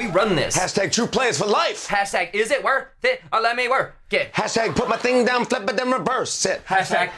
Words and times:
We 0.00 0.06
run 0.06 0.34
this. 0.34 0.56
Hashtag 0.56 0.92
true 0.92 1.06
players 1.06 1.36
for 1.36 1.44
life. 1.44 1.86
Hashtag 1.86 2.32
is 2.32 2.50
it 2.50 2.64
worth 2.64 2.86
it? 3.02 3.20
Or 3.34 3.38
let 3.42 3.54
me 3.54 3.68
work 3.68 3.96
it. 4.10 4.32
Hashtag 4.32 4.74
put 4.74 4.88
my 4.88 4.96
thing 4.96 5.26
down, 5.26 5.44
flip 5.44 5.68
it, 5.68 5.76
then 5.76 5.90
reverse 5.90 6.46
it. 6.46 6.64
Hashtag 6.64 7.10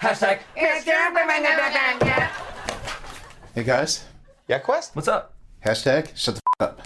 Hashtag 0.00 0.40
Hey 3.54 3.62
guys, 3.62 4.04
Yeah, 4.48 4.58
Quest? 4.58 4.96
What's 4.96 5.06
up? 5.06 5.34
hashtag 5.64 6.08
shut 6.16 6.34
the 6.34 6.40
f- 6.60 6.68
up. 6.70 6.82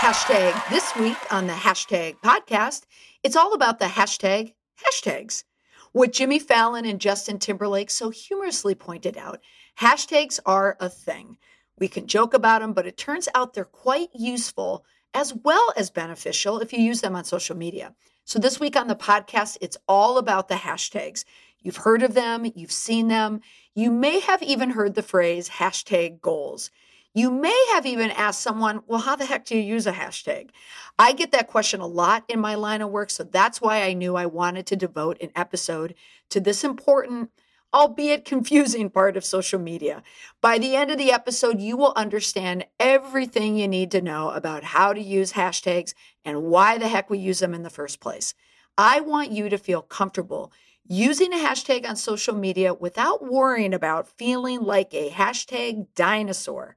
Hashtag 0.00 0.68
this 0.68 0.96
week 0.96 1.16
on 1.32 1.46
the 1.46 1.52
hashtag 1.52 2.16
podcast, 2.24 2.86
it's 3.22 3.36
all 3.36 3.54
about 3.54 3.78
the 3.78 3.84
hashtag 3.84 4.54
hashtags. 4.84 5.44
What 5.92 6.12
Jimmy 6.12 6.40
Fallon 6.40 6.84
and 6.84 7.00
Justin 7.00 7.38
Timberlake 7.38 7.88
so 7.90 8.10
humorously 8.10 8.74
pointed 8.74 9.16
out, 9.16 9.38
hashtags 9.80 10.40
are 10.46 10.76
a 10.80 10.88
thing. 10.88 11.38
We 11.78 11.88
can 11.88 12.06
joke 12.06 12.34
about 12.34 12.60
them, 12.60 12.72
but 12.72 12.86
it 12.86 12.96
turns 12.96 13.28
out 13.34 13.54
they're 13.54 13.64
quite 13.64 14.08
useful 14.14 14.84
as 15.14 15.34
well 15.34 15.72
as 15.76 15.90
beneficial 15.90 16.60
if 16.60 16.72
you 16.72 16.80
use 16.80 17.00
them 17.00 17.16
on 17.16 17.24
social 17.24 17.56
media. 17.56 17.94
So 18.24 18.38
this 18.38 18.58
week 18.58 18.76
on 18.76 18.88
the 18.88 18.96
podcast, 18.96 19.58
it's 19.60 19.76
all 19.86 20.18
about 20.18 20.48
the 20.48 20.56
hashtags. 20.56 21.24
You've 21.60 21.76
heard 21.76 22.02
of 22.02 22.14
them, 22.14 22.50
you've 22.54 22.72
seen 22.72 23.08
them, 23.08 23.40
you 23.74 23.90
may 23.90 24.20
have 24.20 24.42
even 24.42 24.70
heard 24.70 24.94
the 24.94 25.02
phrase 25.02 25.48
hashtag 25.48 26.20
goals. 26.20 26.70
You 27.14 27.30
may 27.30 27.66
have 27.72 27.86
even 27.86 28.10
asked 28.10 28.42
someone, 28.42 28.82
well, 28.86 29.00
how 29.00 29.16
the 29.16 29.24
heck 29.24 29.46
do 29.46 29.56
you 29.56 29.62
use 29.62 29.86
a 29.86 29.92
hashtag? 29.92 30.50
I 30.98 31.12
get 31.12 31.32
that 31.32 31.48
question 31.48 31.80
a 31.80 31.86
lot 31.86 32.24
in 32.28 32.40
my 32.40 32.56
line 32.56 32.82
of 32.82 32.90
work. 32.90 33.10
So 33.10 33.24
that's 33.24 33.60
why 33.60 33.82
I 33.82 33.94
knew 33.94 34.16
I 34.16 34.26
wanted 34.26 34.66
to 34.66 34.76
devote 34.76 35.16
an 35.22 35.30
episode 35.34 35.94
to 36.30 36.40
this 36.40 36.62
important, 36.62 37.30
albeit 37.76 38.24
confusing 38.24 38.88
part 38.88 39.18
of 39.18 39.24
social 39.24 39.60
media. 39.60 40.02
By 40.40 40.56
the 40.56 40.74
end 40.74 40.90
of 40.90 40.96
the 40.96 41.12
episode, 41.12 41.60
you 41.60 41.76
will 41.76 41.92
understand 41.94 42.64
everything 42.80 43.58
you 43.58 43.68
need 43.68 43.90
to 43.90 44.00
know 44.00 44.30
about 44.30 44.64
how 44.64 44.94
to 44.94 45.00
use 45.00 45.34
hashtags 45.34 45.92
and 46.24 46.44
why 46.44 46.78
the 46.78 46.88
heck 46.88 47.10
we 47.10 47.18
use 47.18 47.40
them 47.40 47.52
in 47.52 47.64
the 47.64 47.70
first 47.70 48.00
place. 48.00 48.32
I 48.78 49.00
want 49.00 49.30
you 49.30 49.50
to 49.50 49.58
feel 49.58 49.82
comfortable 49.82 50.52
using 50.88 51.34
a 51.34 51.36
hashtag 51.36 51.86
on 51.86 51.96
social 51.96 52.34
media 52.34 52.72
without 52.72 53.22
worrying 53.22 53.74
about 53.74 54.08
feeling 54.16 54.62
like 54.62 54.94
a 54.94 55.10
hashtag 55.10 55.86
dinosaur. 55.94 56.76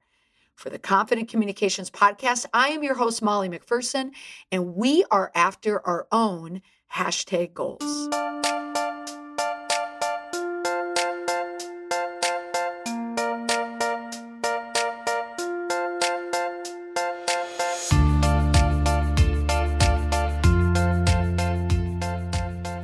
For 0.54 0.68
the 0.68 0.78
Confident 0.78 1.30
Communications 1.30 1.90
Podcast, 1.90 2.44
I 2.52 2.68
am 2.68 2.82
your 2.82 2.96
host, 2.96 3.22
Molly 3.22 3.48
McPherson, 3.48 4.10
and 4.52 4.74
we 4.74 5.06
are 5.10 5.32
after 5.34 5.80
our 5.86 6.06
own 6.12 6.60
hashtag 6.92 7.54
goals. 7.54 8.10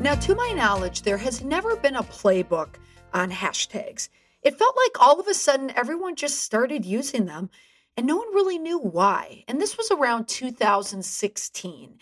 Now, 0.07 0.15
to 0.15 0.37
my 0.37 0.53
knowledge, 0.53 1.03
there 1.03 1.17
has 1.17 1.43
never 1.43 1.75
been 1.75 1.97
a 1.97 2.03
playbook 2.05 2.77
on 3.13 3.29
hashtags. 3.29 4.09
It 4.41 4.57
felt 4.57 4.77
like 4.77 5.03
all 5.03 5.19
of 5.19 5.27
a 5.27 5.35
sudden 5.35 5.73
everyone 5.75 6.15
just 6.15 6.43
started 6.43 6.85
using 6.85 7.27
them 7.27 7.51
and 7.97 8.07
no 8.07 8.15
one 8.15 8.33
really 8.33 8.57
knew 8.57 8.79
why. 8.79 9.43
And 9.49 9.61
this 9.61 9.77
was 9.77 9.91
around 9.91 10.29
2016. 10.29 11.99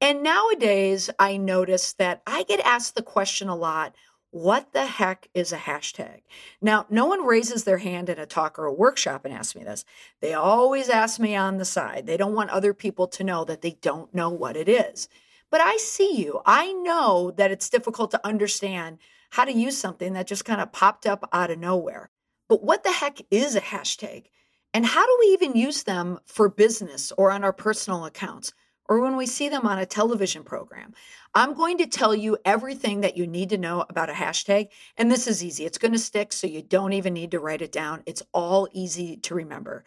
And 0.00 0.24
nowadays, 0.24 1.08
I 1.20 1.36
notice 1.36 1.92
that 1.92 2.20
I 2.26 2.42
get 2.42 2.58
asked 2.66 2.96
the 2.96 3.02
question 3.02 3.48
a 3.48 3.54
lot 3.54 3.94
what 4.32 4.72
the 4.72 4.86
heck 4.86 5.28
is 5.32 5.52
a 5.52 5.56
hashtag? 5.56 6.22
Now, 6.60 6.86
no 6.90 7.06
one 7.06 7.24
raises 7.24 7.62
their 7.62 7.78
hand 7.78 8.08
in 8.08 8.18
a 8.18 8.26
talk 8.26 8.58
or 8.58 8.64
a 8.64 8.74
workshop 8.74 9.24
and 9.24 9.32
asks 9.32 9.54
me 9.54 9.62
this. 9.62 9.84
They 10.20 10.34
always 10.34 10.88
ask 10.88 11.20
me 11.20 11.36
on 11.36 11.58
the 11.58 11.64
side. 11.64 12.08
They 12.08 12.16
don't 12.16 12.34
want 12.34 12.50
other 12.50 12.74
people 12.74 13.06
to 13.06 13.22
know 13.22 13.44
that 13.44 13.62
they 13.62 13.78
don't 13.80 14.12
know 14.12 14.30
what 14.30 14.56
it 14.56 14.68
is. 14.68 15.08
But 15.50 15.60
I 15.60 15.76
see 15.76 16.16
you. 16.16 16.40
I 16.44 16.72
know 16.72 17.32
that 17.36 17.50
it's 17.50 17.70
difficult 17.70 18.10
to 18.10 18.26
understand 18.26 18.98
how 19.30 19.44
to 19.44 19.52
use 19.52 19.76
something 19.76 20.12
that 20.14 20.26
just 20.26 20.44
kind 20.44 20.60
of 20.60 20.72
popped 20.72 21.06
up 21.06 21.28
out 21.32 21.50
of 21.50 21.58
nowhere. 21.58 22.10
But 22.48 22.62
what 22.62 22.84
the 22.84 22.92
heck 22.92 23.18
is 23.30 23.54
a 23.54 23.60
hashtag? 23.60 24.26
And 24.72 24.84
how 24.84 25.06
do 25.06 25.16
we 25.20 25.26
even 25.32 25.56
use 25.56 25.84
them 25.84 26.18
for 26.26 26.48
business 26.48 27.12
or 27.16 27.30
on 27.30 27.44
our 27.44 27.52
personal 27.52 28.04
accounts 28.04 28.52
or 28.88 29.00
when 29.00 29.16
we 29.16 29.26
see 29.26 29.48
them 29.48 29.66
on 29.66 29.78
a 29.78 29.86
television 29.86 30.44
program? 30.44 30.94
I'm 31.34 31.54
going 31.54 31.78
to 31.78 31.86
tell 31.86 32.14
you 32.14 32.38
everything 32.44 33.00
that 33.00 33.16
you 33.16 33.26
need 33.26 33.50
to 33.50 33.58
know 33.58 33.84
about 33.88 34.10
a 34.10 34.14
hashtag. 34.14 34.68
And 34.96 35.10
this 35.10 35.26
is 35.26 35.44
easy, 35.44 35.64
it's 35.64 35.78
going 35.78 35.92
to 35.92 35.98
stick, 35.98 36.32
so 36.32 36.46
you 36.46 36.62
don't 36.62 36.92
even 36.92 37.14
need 37.14 37.30
to 37.32 37.40
write 37.40 37.62
it 37.62 37.72
down. 37.72 38.02
It's 38.06 38.22
all 38.32 38.68
easy 38.72 39.16
to 39.18 39.34
remember. 39.34 39.84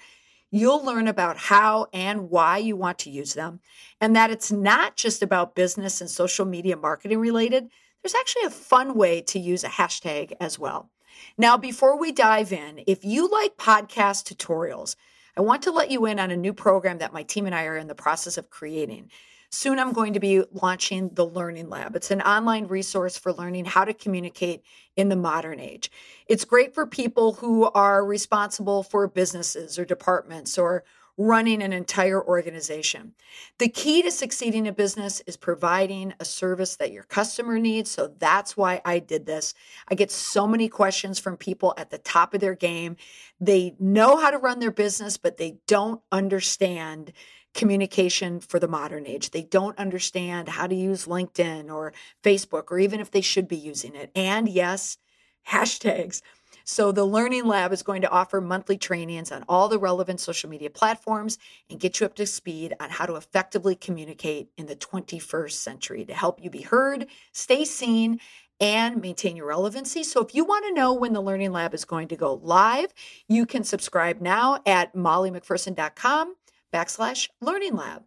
You'll 0.51 0.83
learn 0.83 1.07
about 1.07 1.37
how 1.37 1.87
and 1.93 2.29
why 2.29 2.57
you 2.57 2.75
want 2.75 2.97
to 2.99 3.11
use 3.11 3.35
them, 3.35 3.59
and 4.01 4.15
that 4.15 4.31
it's 4.31 4.51
not 4.51 4.95
just 4.95 5.21
about 5.21 5.53
business 5.55 6.01
and 6.01 6.09
social 6.09 6.45
media 6.45 6.75
marketing 6.75 7.19
related. 7.19 7.69
There's 8.01 8.15
actually 8.15 8.45
a 8.45 8.49
fun 8.49 8.95
way 8.95 9.21
to 9.21 9.39
use 9.39 9.63
a 9.63 9.69
hashtag 9.69 10.33
as 10.39 10.57
well. 10.57 10.89
Now, 11.37 11.57
before 11.57 11.99
we 11.99 12.11
dive 12.11 12.51
in, 12.51 12.81
if 12.87 13.05
you 13.05 13.29
like 13.29 13.57
podcast 13.57 14.33
tutorials, 14.33 14.95
I 15.37 15.41
want 15.41 15.61
to 15.63 15.71
let 15.71 15.91
you 15.91 16.05
in 16.05 16.19
on 16.19 16.31
a 16.31 16.37
new 16.37 16.53
program 16.53 16.97
that 16.97 17.13
my 17.13 17.23
team 17.23 17.45
and 17.45 17.53
I 17.53 17.65
are 17.65 17.77
in 17.77 17.87
the 17.87 17.95
process 17.95 18.37
of 18.37 18.49
creating. 18.49 19.11
Soon 19.51 19.79
I'm 19.79 19.93
going 19.93 20.13
to 20.13 20.19
be 20.19 20.43
launching 20.51 21.09
the 21.13 21.25
Learning 21.25 21.69
Lab. 21.69 21.95
It's 21.95 22.11
an 22.11 22.21
online 22.21 22.67
resource 22.67 23.17
for 23.17 23.33
learning 23.33 23.65
how 23.65 23.83
to 23.83 23.93
communicate 23.95 24.63
in 24.95 25.09
the 25.09 25.15
modern 25.15 25.59
age. 25.59 25.91
It's 26.27 26.45
great 26.45 26.75
for 26.75 26.85
people 26.85 27.33
who 27.33 27.63
are 27.71 28.05
responsible 28.05 28.83
for 28.83 29.07
businesses 29.07 29.79
or 29.79 29.85
departments 29.85 30.57
or 30.57 30.83
running 31.17 31.61
an 31.61 31.73
entire 31.73 32.25
organization. 32.25 33.13
The 33.57 33.67
key 33.67 34.01
to 34.03 34.11
succeeding 34.11 34.69
a 34.69 34.71
business 34.71 35.21
is 35.27 35.35
providing 35.35 36.13
a 36.21 36.25
service 36.25 36.77
that 36.77 36.93
your 36.93 37.03
customer 37.03 37.59
needs. 37.59 37.91
So 37.91 38.13
that's 38.19 38.55
why 38.55 38.81
I 38.85 38.99
did 38.99 39.25
this. 39.25 39.53
I 39.89 39.95
get 39.95 40.11
so 40.11 40.47
many 40.47 40.69
questions 40.69 41.19
from 41.19 41.35
people 41.35 41.73
at 41.75 41.89
the 41.89 41.97
top 41.97 42.33
of 42.33 42.39
their 42.39 42.55
game. 42.55 42.95
They 43.41 43.75
know 43.79 44.15
how 44.15 44.31
to 44.31 44.37
run 44.37 44.59
their 44.59 44.71
business, 44.71 45.17
but 45.17 45.35
they 45.35 45.57
don't 45.67 46.01
understand 46.09 47.11
communication 47.53 48.39
for 48.39 48.59
the 48.59 48.67
modern 48.67 49.05
age. 49.07 49.31
They 49.31 49.43
don't 49.43 49.77
understand 49.77 50.49
how 50.49 50.67
to 50.67 50.75
use 50.75 51.05
LinkedIn 51.05 51.73
or 51.73 51.93
Facebook, 52.23 52.65
or 52.71 52.79
even 52.79 52.99
if 52.99 53.11
they 53.11 53.21
should 53.21 53.47
be 53.47 53.57
using 53.57 53.95
it. 53.95 54.11
And 54.15 54.47
yes, 54.47 54.97
hashtags. 55.47 56.21
So, 56.63 56.91
the 56.91 57.03
Learning 57.03 57.45
Lab 57.45 57.73
is 57.73 57.81
going 57.81 58.03
to 58.03 58.11
offer 58.11 58.39
monthly 58.39 58.77
trainings 58.77 59.31
on 59.31 59.43
all 59.49 59.69
the 59.69 59.79
relevant 59.79 60.19
social 60.19 60.51
media 60.51 60.69
platforms 60.69 61.39
and 61.67 61.79
get 61.79 61.99
you 61.99 62.05
up 62.05 62.13
to 62.15 62.27
speed 62.27 62.75
on 62.79 62.91
how 62.91 63.07
to 63.07 63.15
effectively 63.15 63.73
communicate 63.73 64.49
in 64.55 64.67
the 64.67 64.75
21st 64.75 65.53
century 65.53 66.05
to 66.05 66.13
help 66.13 66.43
you 66.43 66.51
be 66.51 66.61
heard, 66.61 67.07
stay 67.31 67.65
seen, 67.65 68.19
and 68.59 69.01
maintain 69.01 69.35
your 69.35 69.47
relevancy. 69.47 70.03
So, 70.03 70.21
if 70.21 70.35
you 70.35 70.45
want 70.45 70.65
to 70.67 70.73
know 70.73 70.93
when 70.93 71.13
the 71.13 71.21
Learning 71.21 71.51
Lab 71.51 71.73
is 71.73 71.85
going 71.85 72.07
to 72.09 72.15
go 72.15 72.35
live, 72.43 72.93
you 73.27 73.47
can 73.47 73.63
subscribe 73.63 74.21
now 74.21 74.59
at 74.67 74.93
mollymcpherson.com 74.93 76.35
backslash 76.73 77.29
learning 77.41 77.75
lab. 77.75 78.03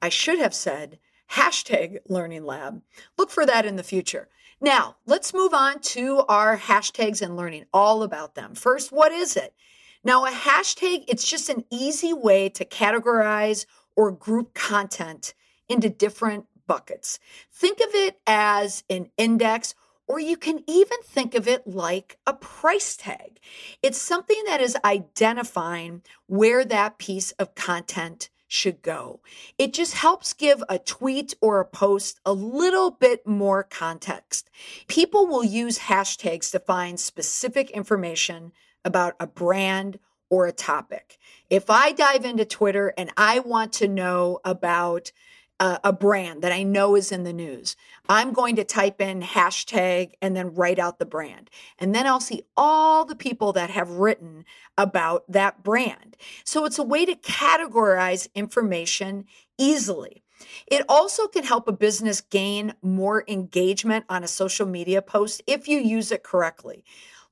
I 0.00 0.08
should 0.08 0.38
have 0.38 0.54
said 0.54 0.98
hashtag 1.32 1.98
learning 2.08 2.44
lab. 2.44 2.82
Look 3.16 3.30
for 3.30 3.46
that 3.46 3.66
in 3.66 3.76
the 3.76 3.82
future. 3.82 4.28
Now, 4.60 4.96
let's 5.06 5.34
move 5.34 5.52
on 5.52 5.80
to 5.80 6.24
our 6.28 6.56
hashtags 6.56 7.20
and 7.20 7.36
learning 7.36 7.66
all 7.72 8.02
about 8.02 8.34
them. 8.34 8.54
First, 8.54 8.92
what 8.92 9.12
is 9.12 9.36
it? 9.36 9.54
Now, 10.04 10.26
a 10.26 10.30
hashtag, 10.30 11.04
it's 11.08 11.28
just 11.28 11.48
an 11.48 11.64
easy 11.70 12.12
way 12.12 12.48
to 12.50 12.64
categorize 12.64 13.66
or 13.96 14.10
group 14.10 14.54
content 14.54 15.34
into 15.68 15.88
different 15.88 16.46
buckets. 16.66 17.18
Think 17.52 17.80
of 17.80 17.88
it 17.94 18.18
as 18.26 18.84
an 18.90 19.10
index 19.16 19.74
or 20.06 20.20
you 20.20 20.36
can 20.36 20.62
even 20.66 20.98
think 21.02 21.34
of 21.34 21.48
it 21.48 21.66
like 21.66 22.18
a 22.26 22.34
price 22.34 22.96
tag. 22.96 23.40
It's 23.82 23.98
something 23.98 24.42
that 24.46 24.60
is 24.60 24.76
identifying 24.84 26.02
where 26.26 26.64
that 26.64 26.98
piece 26.98 27.32
of 27.32 27.54
content 27.54 28.28
should 28.46 28.82
go. 28.82 29.20
It 29.58 29.72
just 29.72 29.94
helps 29.94 30.32
give 30.32 30.62
a 30.68 30.78
tweet 30.78 31.34
or 31.40 31.60
a 31.60 31.64
post 31.64 32.20
a 32.24 32.32
little 32.32 32.90
bit 32.90 33.26
more 33.26 33.64
context. 33.64 34.50
People 34.86 35.26
will 35.26 35.44
use 35.44 35.78
hashtags 35.78 36.50
to 36.52 36.60
find 36.60 37.00
specific 37.00 37.70
information 37.70 38.52
about 38.84 39.14
a 39.18 39.26
brand 39.26 39.98
or 40.30 40.46
a 40.46 40.52
topic. 40.52 41.18
If 41.50 41.70
I 41.70 41.92
dive 41.92 42.24
into 42.24 42.44
Twitter 42.44 42.92
and 42.96 43.10
I 43.16 43.40
want 43.40 43.72
to 43.74 43.88
know 43.88 44.40
about 44.44 45.12
a, 45.60 45.80
a 45.84 45.92
brand 45.92 46.42
that 46.42 46.52
I 46.52 46.62
know 46.62 46.96
is 46.96 47.12
in 47.12 47.24
the 47.24 47.32
news, 47.32 47.76
I'm 48.08 48.32
going 48.32 48.56
to 48.56 48.64
type 48.64 49.00
in 49.00 49.22
hashtag 49.22 50.12
and 50.20 50.36
then 50.36 50.54
write 50.54 50.78
out 50.78 50.98
the 50.98 51.06
brand. 51.06 51.50
And 51.78 51.94
then 51.94 52.06
I'll 52.06 52.20
see 52.20 52.42
all 52.56 53.04
the 53.04 53.16
people 53.16 53.52
that 53.52 53.70
have 53.70 53.90
written 53.90 54.44
about 54.76 55.24
that 55.30 55.62
brand. 55.62 56.16
So 56.44 56.64
it's 56.64 56.78
a 56.78 56.82
way 56.82 57.04
to 57.06 57.14
categorize 57.14 58.28
information 58.34 59.26
easily. 59.58 60.22
It 60.66 60.84
also 60.88 61.26
can 61.26 61.44
help 61.44 61.68
a 61.68 61.72
business 61.72 62.20
gain 62.20 62.74
more 62.82 63.24
engagement 63.28 64.04
on 64.08 64.24
a 64.24 64.28
social 64.28 64.66
media 64.66 65.00
post 65.00 65.42
if 65.46 65.68
you 65.68 65.78
use 65.78 66.12
it 66.12 66.22
correctly. 66.22 66.84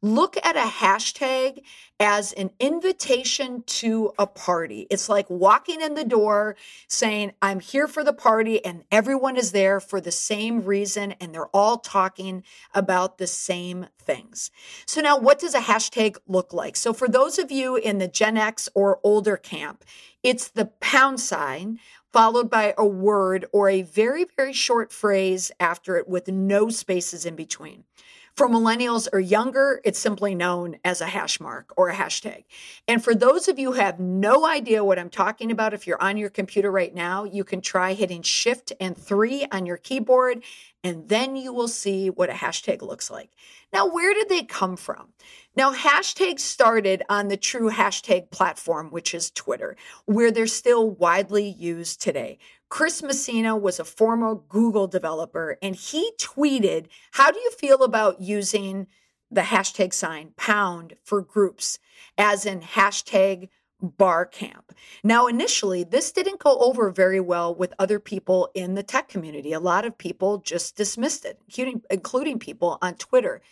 Look 0.02 0.36
at 0.44 0.56
a 0.56 0.60
hashtag 0.60 1.62
as 2.00 2.32
an 2.32 2.50
invitation 2.58 3.62
to 3.64 4.12
a 4.18 4.26
party. 4.26 4.88
It's 4.90 5.08
like 5.08 5.30
walking 5.30 5.80
in 5.80 5.94
the 5.94 6.04
door 6.04 6.56
saying, 6.88 7.32
I'm 7.40 7.60
here 7.60 7.86
for 7.86 8.02
the 8.02 8.12
party, 8.12 8.64
and 8.64 8.82
everyone 8.90 9.36
is 9.36 9.52
there 9.52 9.78
for 9.78 10.00
the 10.00 10.10
same 10.10 10.64
reason, 10.64 11.12
and 11.12 11.32
they're 11.32 11.46
all 11.54 11.78
talking 11.78 12.42
about 12.74 13.18
the 13.18 13.28
same 13.28 13.86
things. 14.00 14.50
So, 14.86 15.00
now 15.00 15.16
what 15.16 15.38
does 15.38 15.54
a 15.54 15.60
hashtag 15.60 16.16
look 16.26 16.52
like? 16.52 16.74
So, 16.74 16.92
for 16.92 17.06
those 17.06 17.38
of 17.38 17.52
you 17.52 17.76
in 17.76 17.98
the 17.98 18.08
Gen 18.08 18.36
X 18.36 18.68
or 18.74 18.98
older 19.04 19.36
camp, 19.36 19.84
it's 20.24 20.48
the 20.48 20.66
pound 20.80 21.20
sign 21.20 21.78
followed 22.12 22.50
by 22.50 22.74
a 22.76 22.84
word 22.84 23.46
or 23.52 23.68
a 23.68 23.82
very, 23.82 24.26
very 24.36 24.52
short 24.52 24.92
phrase 24.92 25.50
after 25.58 25.96
it 25.96 26.08
with 26.08 26.28
no 26.28 26.68
spaces 26.68 27.24
in 27.24 27.36
between. 27.36 27.84
For 28.34 28.48
millennials 28.48 29.08
or 29.12 29.20
younger, 29.20 29.82
it's 29.84 29.98
simply 29.98 30.34
known 30.34 30.78
as 30.86 31.02
a 31.02 31.06
hash 31.06 31.38
mark 31.38 31.74
or 31.76 31.90
a 31.90 31.94
hashtag. 31.94 32.44
And 32.88 33.04
for 33.04 33.14
those 33.14 33.46
of 33.46 33.58
you 33.58 33.72
who 33.72 33.78
have 33.78 34.00
no 34.00 34.46
idea 34.46 34.82
what 34.82 34.98
I'm 34.98 35.10
talking 35.10 35.50
about, 35.50 35.74
if 35.74 35.86
you're 35.86 36.00
on 36.00 36.16
your 36.16 36.30
computer 36.30 36.70
right 36.70 36.94
now, 36.94 37.24
you 37.24 37.44
can 37.44 37.60
try 37.60 37.92
hitting 37.92 38.22
Shift 38.22 38.72
and 38.80 38.96
3 38.96 39.48
on 39.52 39.66
your 39.66 39.76
keyboard, 39.76 40.42
and 40.82 41.10
then 41.10 41.36
you 41.36 41.52
will 41.52 41.68
see 41.68 42.08
what 42.08 42.30
a 42.30 42.34
hashtag 42.34 42.80
looks 42.80 43.10
like. 43.10 43.30
Now, 43.70 43.86
where 43.86 44.14
did 44.14 44.30
they 44.30 44.44
come 44.44 44.76
from? 44.76 45.08
Now, 45.54 45.74
hashtags 45.74 46.40
started 46.40 47.02
on 47.10 47.28
the 47.28 47.36
true 47.36 47.70
hashtag 47.70 48.30
platform, 48.30 48.90
which 48.90 49.14
is 49.14 49.30
Twitter, 49.30 49.76
where 50.06 50.30
they're 50.30 50.46
still 50.46 50.90
widely 50.90 51.46
used 51.46 52.00
today. 52.00 52.38
Chris 52.72 53.02
Messina 53.02 53.54
was 53.54 53.78
a 53.78 53.84
former 53.84 54.34
Google 54.34 54.86
developer 54.86 55.58
and 55.60 55.76
he 55.76 56.10
tweeted, 56.18 56.86
How 57.10 57.30
do 57.30 57.38
you 57.38 57.50
feel 57.50 57.82
about 57.82 58.22
using 58.22 58.86
the 59.30 59.42
hashtag 59.42 59.92
sign 59.92 60.32
pound 60.38 60.94
for 61.04 61.20
groups, 61.20 61.78
as 62.16 62.46
in 62.46 62.62
hashtag 62.62 63.50
bar 63.82 64.24
camp? 64.24 64.72
Now, 65.04 65.26
initially, 65.26 65.84
this 65.84 66.12
didn't 66.12 66.38
go 66.38 66.60
over 66.60 66.90
very 66.90 67.20
well 67.20 67.54
with 67.54 67.74
other 67.78 68.00
people 68.00 68.48
in 68.54 68.74
the 68.74 68.82
tech 68.82 69.06
community. 69.06 69.52
A 69.52 69.60
lot 69.60 69.84
of 69.84 69.98
people 69.98 70.38
just 70.38 70.74
dismissed 70.74 71.26
it, 71.26 71.38
including, 71.46 71.82
including 71.90 72.38
people 72.38 72.78
on 72.80 72.94
Twitter 72.94 73.42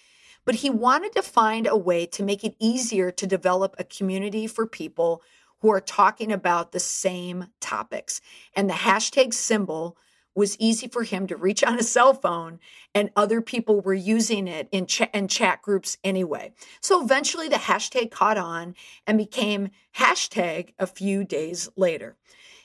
but 0.46 0.54
he 0.56 0.70
wanted 0.70 1.12
to 1.12 1.22
find 1.22 1.66
a 1.66 1.76
way 1.76 2.06
to 2.06 2.22
make 2.22 2.44
it 2.44 2.56
easier 2.58 3.10
to 3.10 3.26
develop 3.26 3.74
a 3.78 3.84
community 3.84 4.46
for 4.46 4.66
people 4.66 5.22
who 5.60 5.70
are 5.70 5.80
talking 5.80 6.32
about 6.32 6.72
the 6.72 6.80
same 6.80 7.46
topics. 7.60 8.20
And 8.54 8.68
the 8.68 8.74
hashtag 8.74 9.34
symbol 9.34 9.96
was 10.34 10.56
easy 10.58 10.86
for 10.86 11.02
him 11.02 11.26
to 11.26 11.36
reach 11.36 11.64
on 11.64 11.78
a 11.78 11.82
cell 11.82 12.14
phone, 12.14 12.60
and 12.94 13.10
other 13.16 13.40
people 13.40 13.80
were 13.80 13.94
using 13.94 14.46
it 14.46 14.68
in, 14.70 14.86
ch- 14.86 15.02
in 15.12 15.28
chat 15.28 15.60
groups 15.60 15.98
anyway. 16.04 16.52
So 16.80 17.02
eventually 17.02 17.48
the 17.48 17.56
hashtag 17.56 18.10
caught 18.10 18.38
on 18.38 18.74
and 19.06 19.18
became 19.18 19.70
hashtag 19.96 20.72
a 20.78 20.86
few 20.86 21.24
days 21.24 21.68
later. 21.76 22.16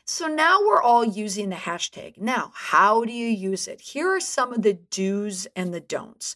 So 0.06 0.28
now 0.28 0.60
we're 0.62 0.82
all 0.82 1.04
using 1.04 1.50
the 1.50 1.56
hashtag. 1.56 2.20
Now, 2.20 2.52
how 2.54 3.04
do 3.04 3.12
you 3.12 3.28
use 3.28 3.68
it? 3.68 3.82
Here 3.82 4.10
are 4.10 4.20
some 4.20 4.54
of 4.54 4.62
the 4.62 4.74
do's 4.92 5.48
and 5.56 5.74
the 5.74 5.80
don'ts. 5.80 6.36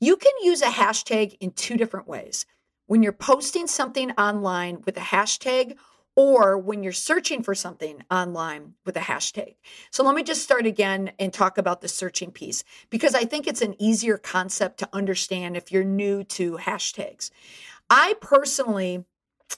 You 0.00 0.16
can 0.16 0.32
use 0.42 0.60
a 0.60 0.66
hashtag 0.66 1.36
in 1.40 1.52
two 1.52 1.76
different 1.76 2.08
ways. 2.08 2.44
When 2.86 3.02
you're 3.02 3.12
posting 3.12 3.66
something 3.66 4.12
online 4.12 4.82
with 4.84 4.96
a 4.96 5.00
hashtag, 5.00 5.76
or 6.16 6.56
when 6.56 6.82
you're 6.82 6.92
searching 6.92 7.42
for 7.42 7.54
something 7.54 8.02
online 8.10 8.72
with 8.86 8.96
a 8.96 9.00
hashtag. 9.00 9.54
So 9.90 10.02
let 10.02 10.14
me 10.14 10.22
just 10.22 10.42
start 10.42 10.64
again 10.64 11.12
and 11.18 11.30
talk 11.30 11.58
about 11.58 11.82
the 11.82 11.88
searching 11.88 12.30
piece 12.30 12.64
because 12.88 13.14
I 13.14 13.24
think 13.24 13.46
it's 13.46 13.60
an 13.60 13.80
easier 13.80 14.16
concept 14.16 14.78
to 14.78 14.88
understand 14.94 15.56
if 15.56 15.70
you're 15.70 15.84
new 15.84 16.24
to 16.24 16.56
hashtags. 16.56 17.30
I 17.90 18.14
personally 18.20 19.04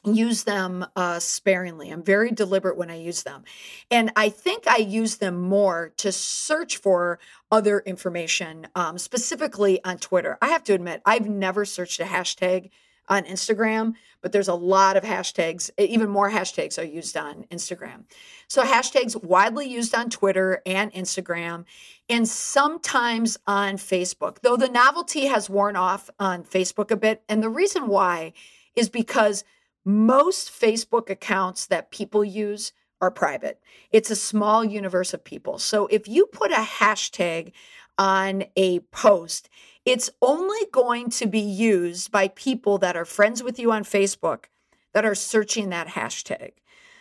use 0.05 0.45
them 0.45 0.85
uh, 0.97 1.19
sparingly. 1.21 1.91
I'm 1.91 2.03
very 2.03 2.31
deliberate 2.31 2.77
when 2.77 2.91
I 2.91 2.97
use 2.97 3.23
them. 3.23 3.45
And 3.91 4.13
I 4.17 4.29
think 4.29 4.67
I 4.67 4.79
use 4.79 5.17
them 5.17 5.41
more 5.41 5.93
to 5.99 6.13
search 6.13 6.77
for 6.77 7.19
other 7.51 7.81
information, 7.81 8.67
um, 8.75 8.99
specifically 8.99 9.83
on 9.85 9.97
Twitter. 9.99 10.37
I 10.43 10.49
have 10.49 10.65
to 10.65 10.75
admit, 10.75 11.01
I've 11.07 11.29
never 11.29 11.65
searched 11.65 12.01
a 12.01 12.05
hashtag 12.05 12.69
on 13.09 13.25
Instagram, 13.25 13.95
but 14.21 14.33
there's 14.33 14.49
a 14.49 14.55
lot 14.55 14.97
of 14.97 15.05
hashtags, 15.05 15.71
even 15.79 16.09
more 16.09 16.31
hashtags 16.31 16.79
are 16.79 16.87
used 16.87 17.17
on 17.17 17.45
Instagram. 17.51 18.05
So, 18.49 18.63
hashtags 18.63 19.23
widely 19.23 19.67
used 19.67 19.95
on 19.95 20.11
Twitter 20.11 20.63
and 20.67 20.93
Instagram, 20.93 21.65
and 22.09 22.29
sometimes 22.29 23.39
on 23.47 23.77
Facebook, 23.77 24.39
though 24.43 24.57
the 24.57 24.69
novelty 24.69 25.27
has 25.27 25.49
worn 25.51 25.77
off 25.77 26.11
on 26.19 26.45
Facebook 26.45 26.91
a 26.91 26.97
bit. 26.97 27.23
And 27.29 27.43
the 27.43 27.49
reason 27.49 27.89
why 27.89 28.33
is 28.75 28.89
because 28.89 29.45
most 29.85 30.51
Facebook 30.51 31.11
accounts 31.11 31.67
that 31.67 31.91
people 31.91 32.25
use 32.25 32.73
are 33.01 33.11
private. 33.11 33.61
It's 33.91 34.11
a 34.11 34.17
small 34.17 34.65
universe 34.65 35.15
of 35.15 35.25
people. 35.25 35.59
So 35.59 35.87
if 35.87 36.09
you 36.09 36.27
put 36.27 36.51
a 36.51 36.57
hashtag 36.57 37.53
on 37.97 38.45
a 38.57 38.81
post, 38.81 39.49
it's 39.89 40.11
only 40.21 40.67
going 40.71 41.09
to 41.09 41.27
be 41.27 41.41
used 41.41 42.13
by 42.13 42.29
people 42.29 42.77
that 42.77 42.95
are 42.95 43.07
friends 43.07 43.43
with 43.43 43.59
you 43.59 43.73
on 43.73 43.85
Facebook 43.85 44.45
that 44.93 45.07
are 45.07 45.15
searching 45.15 45.71
that 45.71 45.89
hashtag. 45.89 46.53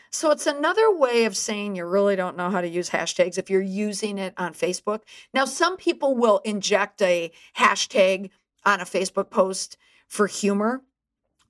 So 0.09 0.31
it's 0.31 0.47
another 0.47 0.95
way 0.95 1.25
of 1.25 1.35
saying 1.35 1.75
you 1.75 1.85
really 1.85 2.15
don't 2.15 2.37
know 2.37 2.49
how 2.49 2.61
to 2.61 2.67
use 2.67 2.89
hashtags 2.89 3.37
if 3.37 3.49
you're 3.49 3.61
using 3.61 4.17
it 4.17 4.33
on 4.37 4.53
Facebook. 4.53 5.01
Now, 5.33 5.43
some 5.43 5.75
people 5.75 6.15
will 6.15 6.39
inject 6.45 7.01
a 7.01 7.29
hashtag 7.57 8.29
on 8.65 8.79
a 8.79 8.85
Facebook 8.85 9.29
post 9.31 9.75
for 10.07 10.27
humor. 10.27 10.81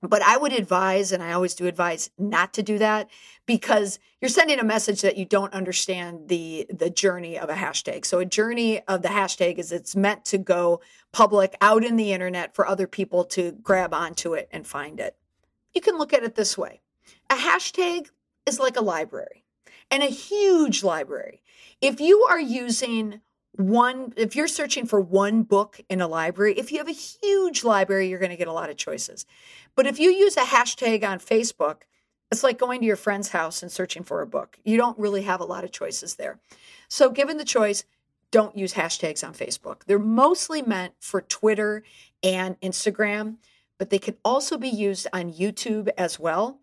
But 0.00 0.22
I 0.22 0.36
would 0.36 0.52
advise, 0.52 1.10
and 1.10 1.22
I 1.22 1.32
always 1.32 1.54
do 1.54 1.66
advise, 1.66 2.10
not 2.16 2.54
to 2.54 2.62
do 2.62 2.78
that 2.78 3.10
because 3.46 3.98
you're 4.20 4.28
sending 4.28 4.60
a 4.60 4.64
message 4.64 5.00
that 5.02 5.16
you 5.16 5.24
don't 5.24 5.52
understand 5.52 6.28
the 6.28 6.66
the 6.70 6.90
journey 6.90 7.38
of 7.38 7.50
a 7.50 7.54
hashtag. 7.54 8.04
So 8.04 8.20
a 8.20 8.24
journey 8.24 8.80
of 8.82 9.02
the 9.02 9.08
hashtag 9.08 9.58
is 9.58 9.72
it's 9.72 9.96
meant 9.96 10.24
to 10.26 10.38
go 10.38 10.80
public 11.12 11.56
out 11.60 11.84
in 11.84 11.96
the 11.96 12.12
internet 12.12 12.54
for 12.54 12.66
other 12.66 12.86
people 12.86 13.24
to 13.24 13.52
grab 13.52 13.92
onto 13.92 14.34
it 14.34 14.48
and 14.52 14.66
find 14.66 15.00
it. 15.00 15.16
You 15.74 15.80
can 15.80 15.98
look 15.98 16.12
at 16.12 16.22
it 16.22 16.36
this 16.36 16.56
way. 16.56 16.80
A 17.30 17.34
hashtag 17.34 18.10
is 18.46 18.60
like 18.60 18.76
a 18.76 18.82
library 18.82 19.44
and 19.90 20.02
a 20.02 20.06
huge 20.06 20.84
library. 20.84 21.42
If 21.80 22.00
you 22.00 22.22
are 22.22 22.40
using 22.40 23.20
one 23.52 24.12
if 24.16 24.36
you're 24.36 24.48
searching 24.48 24.86
for 24.86 25.00
one 25.00 25.42
book 25.42 25.80
in 25.88 26.00
a 26.00 26.06
library 26.06 26.54
if 26.58 26.70
you 26.70 26.78
have 26.78 26.88
a 26.88 26.92
huge 26.92 27.64
library 27.64 28.08
you're 28.08 28.18
going 28.18 28.30
to 28.30 28.36
get 28.36 28.48
a 28.48 28.52
lot 28.52 28.70
of 28.70 28.76
choices. 28.76 29.26
But 29.74 29.86
if 29.86 29.98
you 29.98 30.10
use 30.10 30.36
a 30.36 30.42
hashtag 30.42 31.06
on 31.08 31.18
facebook 31.18 31.82
it's 32.30 32.44
like 32.44 32.58
going 32.58 32.80
to 32.80 32.86
your 32.86 32.96
friend's 32.96 33.30
house 33.30 33.62
and 33.62 33.72
searching 33.72 34.02
for 34.02 34.20
a 34.20 34.26
book. 34.26 34.58
You 34.62 34.76
don't 34.76 34.98
really 34.98 35.22
have 35.22 35.40
a 35.40 35.46
lot 35.46 35.64
of 35.64 35.72
choices 35.72 36.16
there. 36.16 36.38
So 36.88 37.10
given 37.10 37.38
the 37.38 37.44
choice 37.44 37.84
don't 38.30 38.58
use 38.58 38.74
hashtags 38.74 39.26
on 39.26 39.32
facebook. 39.32 39.84
They're 39.86 39.98
mostly 39.98 40.62
meant 40.62 40.94
for 41.00 41.22
twitter 41.22 41.82
and 42.22 42.60
instagram 42.60 43.36
but 43.78 43.90
they 43.90 43.98
can 43.98 44.16
also 44.24 44.58
be 44.58 44.68
used 44.68 45.06
on 45.12 45.32
youtube 45.32 45.88
as 45.96 46.18
well. 46.18 46.60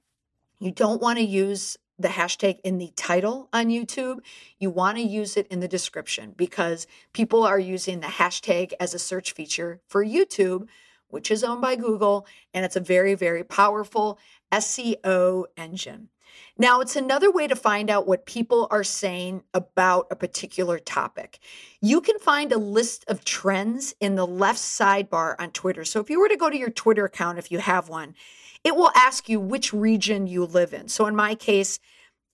You 0.59 0.71
don't 0.71 1.01
want 1.01 1.17
to 1.17 1.25
use 1.25 1.77
the 1.97 2.09
hashtag 2.09 2.59
in 2.63 2.77
the 2.77 2.91
title 2.95 3.49
on 3.53 3.67
YouTube, 3.67 4.19
you 4.59 4.69
want 4.69 4.97
to 4.97 5.03
use 5.03 5.37
it 5.37 5.47
in 5.47 5.59
the 5.59 5.67
description 5.67 6.33
because 6.35 6.87
people 7.13 7.43
are 7.43 7.59
using 7.59 7.99
the 7.99 8.07
hashtag 8.07 8.73
as 8.79 8.93
a 8.93 8.99
search 8.99 9.31
feature 9.31 9.79
for 9.87 10.03
YouTube, 10.03 10.67
which 11.07 11.31
is 11.31 11.43
owned 11.43 11.61
by 11.61 11.75
Google, 11.75 12.27
and 12.53 12.65
it's 12.65 12.75
a 12.75 12.81
very, 12.81 13.15
very 13.15 13.43
powerful 13.43 14.19
SEO 14.51 15.45
engine. 15.55 16.09
Now, 16.57 16.81
it's 16.81 16.95
another 16.95 17.31
way 17.31 17.47
to 17.47 17.55
find 17.55 17.89
out 17.89 18.07
what 18.07 18.25
people 18.25 18.67
are 18.71 18.83
saying 18.83 19.43
about 19.53 20.07
a 20.11 20.15
particular 20.15 20.79
topic. 20.79 21.39
You 21.81 22.01
can 22.01 22.19
find 22.19 22.51
a 22.51 22.57
list 22.57 23.05
of 23.07 23.23
trends 23.23 23.95
in 23.99 24.15
the 24.15 24.27
left 24.27 24.59
sidebar 24.59 25.35
on 25.39 25.51
Twitter. 25.51 25.85
So, 25.85 25.99
if 25.99 26.09
you 26.09 26.19
were 26.19 26.29
to 26.29 26.37
go 26.37 26.49
to 26.49 26.57
your 26.57 26.69
Twitter 26.69 27.05
account, 27.05 27.39
if 27.39 27.51
you 27.51 27.59
have 27.59 27.89
one, 27.89 28.15
it 28.65 28.75
will 28.75 28.91
ask 28.95 29.29
you 29.29 29.39
which 29.39 29.71
region 29.71 30.25
you 30.25 30.43
live 30.43 30.73
in. 30.73 30.89
So 30.89 31.05
in 31.05 31.15
my 31.15 31.35
case, 31.35 31.79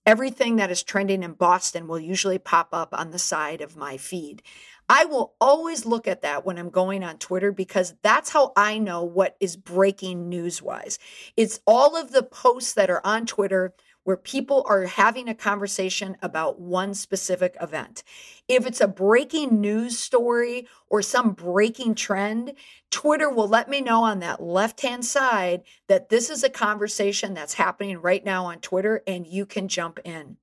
everything 0.06 0.56
that 0.56 0.72
is 0.72 0.82
trending 0.82 1.24
in 1.24 1.34
Boston 1.34 1.88
will 1.88 2.00
usually 2.00 2.40
pop 2.40 2.70
up 2.72 2.90
on 2.94 3.12
the 3.12 3.20
side 3.20 3.60
of 3.60 3.76
my 3.76 3.98
feed. 3.98 4.42
I 4.88 5.06
will 5.06 5.36
always 5.40 5.86
look 5.86 6.08
at 6.08 6.22
that 6.22 6.46
when 6.46 6.58
I'm 6.58 6.70
going 6.70 7.04
on 7.04 7.18
Twitter 7.18 7.52
because 7.52 7.96
that's 8.02 8.30
how 8.30 8.54
I 8.56 8.78
know 8.78 9.04
what 9.04 9.36
is 9.40 9.58
breaking 9.58 10.30
news 10.30 10.62
wise. 10.62 11.00
It's 11.36 11.60
all 11.68 11.96
of 11.96 12.12
the 12.12 12.24
posts 12.24 12.74
that 12.74 12.90
are 12.90 13.06
on 13.06 13.26
Twitter 13.26 13.74
where 14.04 14.18
people 14.18 14.66
are 14.68 14.86
having 14.86 15.30
a 15.30 15.36
conversation 15.36 16.18
about 16.22 16.60
one 16.60 16.94
specific 16.94 17.56
event. 17.62 18.04
If 18.48 18.66
it's 18.66 18.82
a 18.82 18.88
breaking 18.88 19.62
news 19.62 20.00
story 20.00 20.68
or 20.90 21.02
some 21.02 21.32
breaking 21.32 21.96
trend, 21.96 22.54
Twitter 22.90 23.30
will 23.30 23.48
let 23.48 23.70
me 23.70 23.82
know 23.82 24.04
on 24.04 24.20
that 24.20 24.42
left 24.42 24.82
hand 24.82 25.06
side 25.06 25.64
that 25.88 26.10
this 26.10 26.30
is 26.30 26.44
a 26.44 26.50
conversation 26.50 27.34
that's 27.34 27.54
happening 27.54 28.02
right 28.02 28.26
now 28.26 28.46
on 28.46 28.60
Twitter 28.60 29.04
and 29.06 29.28
you 29.28 29.46
can 29.46 29.68
jump 29.68 30.00
in. 30.04 30.38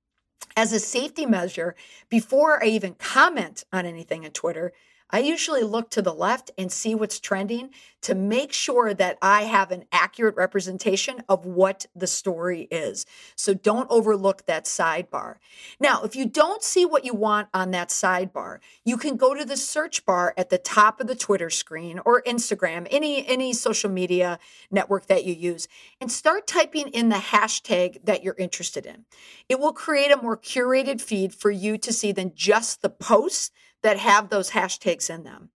As 0.57 0.73
a 0.73 0.81
safety 0.81 1.27
measure, 1.27 1.75
before 2.09 2.63
I 2.63 2.69
even 2.69 2.95
comment 2.95 3.65
on 3.73 3.87
anything 3.87 4.25
on 4.25 4.31
Twitter, 4.31 4.73
I 5.11 5.21
usually 5.21 5.63
look 5.63 5.91
to 5.91 6.03
the 6.03 6.13
left 6.15 6.51
and 6.59 6.71
see 6.71 6.95
what's 6.95 7.19
trending 7.19 7.71
to 8.03 8.15
make 8.15 8.53
sure 8.53 8.95
that 8.95 9.19
I 9.21 9.43
have 9.43 9.71
an 9.71 9.85
accurate 9.91 10.37
representation 10.37 11.23
of 11.29 11.45
what 11.45 11.87
the 11.97 12.07
story 12.07 12.69
is. 12.71 13.07
So 13.35 13.55
don't 13.55 13.91
overlook 13.91 14.47
that 14.47 14.67
sidebar. 14.67 15.37
Now, 15.81 16.03
if 16.03 16.15
you 16.15 16.27
don't 16.27 16.63
see 16.63 16.85
what 16.85 17.05
you 17.05 17.15
want 17.15 17.49
on 17.53 17.71
that 17.73 17.89
sidebar, 17.89 18.59
you 18.85 18.97
can 18.97 19.17
go 19.17 19.35
to 19.35 19.45
the 19.45 19.57
search 19.57 20.05
bar 20.05 20.35
at 20.37 20.51
the 20.51 20.59
top 20.59 21.01
of 21.01 21.07
the 21.07 21.17
Twitter 21.17 21.51
screen 21.51 22.01
or 22.05 22.23
Instagram, 22.23 22.87
any 22.91 23.27
any 23.27 23.53
social 23.53 23.91
media 23.91 24.39
network 24.71 25.07
that 25.07 25.25
you 25.25 25.35
use, 25.35 25.67
and 26.01 26.13
start 26.13 26.47
typing 26.47 26.89
in 26.89 27.09
the 27.09 27.17
hashtag 27.17 28.05
that 28.05 28.23
you're 28.23 28.37
interested 28.39 28.87
in. 28.87 29.07
It 29.49 29.59
will 29.59 29.73
create 29.73 30.13
a 30.13 30.23
more 30.23 30.37
curated 30.37 31.01
feed 31.01 31.35
for 31.35 31.51
you 31.51 31.79
to 31.79 31.93
see 31.93 32.13
than 32.13 32.33
just 32.35 32.83
the 32.83 32.91
posts 32.91 33.51
that 33.83 33.99
have 33.99 34.29
those 34.29 34.51
hashtags 34.51 35.11
in 35.11 35.25
them. 35.25 35.51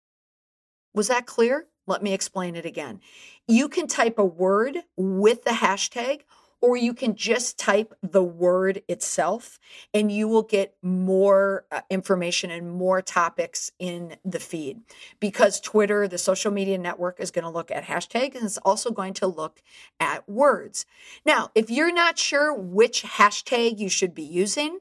Was 0.95 1.09
that 1.09 1.27
clear? 1.27 1.67
Let 1.87 2.03
me 2.03 2.13
explain 2.13 2.57
it 2.57 2.67
again. 2.67 3.01
You 3.49 3.69
can 3.69 3.87
type 3.87 4.19
a 4.19 4.25
word 4.25 4.79
with 4.97 5.45
the 5.45 5.51
hashtag, 5.51 6.23
or 6.61 6.77
you 6.77 6.93
can 6.93 7.15
just 7.15 7.59
type 7.59 7.95
the 8.03 8.23
word 8.23 8.83
itself 8.87 9.59
and 9.95 10.13
you 10.13 10.29
will 10.29 10.43
get 10.43 10.75
more 10.83 11.65
uh, 11.71 11.81
information 11.89 12.51
and 12.51 12.71
more 12.71 13.01
topics 13.01 13.73
in 13.79 14.17
the 14.25 14.39
feed 14.39 14.81
because 15.21 15.61
Twitter, 15.61 16.07
the 16.07 16.19
social 16.19 16.53
media 16.53 16.77
network, 16.77 17.19
is 17.19 17.31
going 17.31 17.45
to 17.45 17.51
look 17.51 17.71
at 17.71 17.85
hashtags 17.85 18.35
and 18.35 18.45
it's 18.45 18.59
also 18.59 18.91
going 18.91 19.15
to 19.15 19.27
look 19.27 19.63
at 19.99 20.29
words. 20.29 20.85
Now, 21.25 21.51
if 21.55 21.71
you're 21.71 21.95
not 21.95 22.19
sure 22.19 22.53
which 22.55 23.03
hashtag 23.03 23.79
you 23.79 23.89
should 23.89 24.15
be 24.15 24.23
using, 24.23 24.81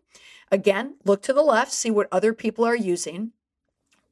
again, 0.51 0.95
look 1.05 1.21
to 1.23 1.33
the 1.33 1.41
left, 1.41 1.71
see 1.71 1.91
what 1.91 2.07
other 2.11 2.33
people 2.33 2.65
are 2.65 2.75
using. 2.75 3.31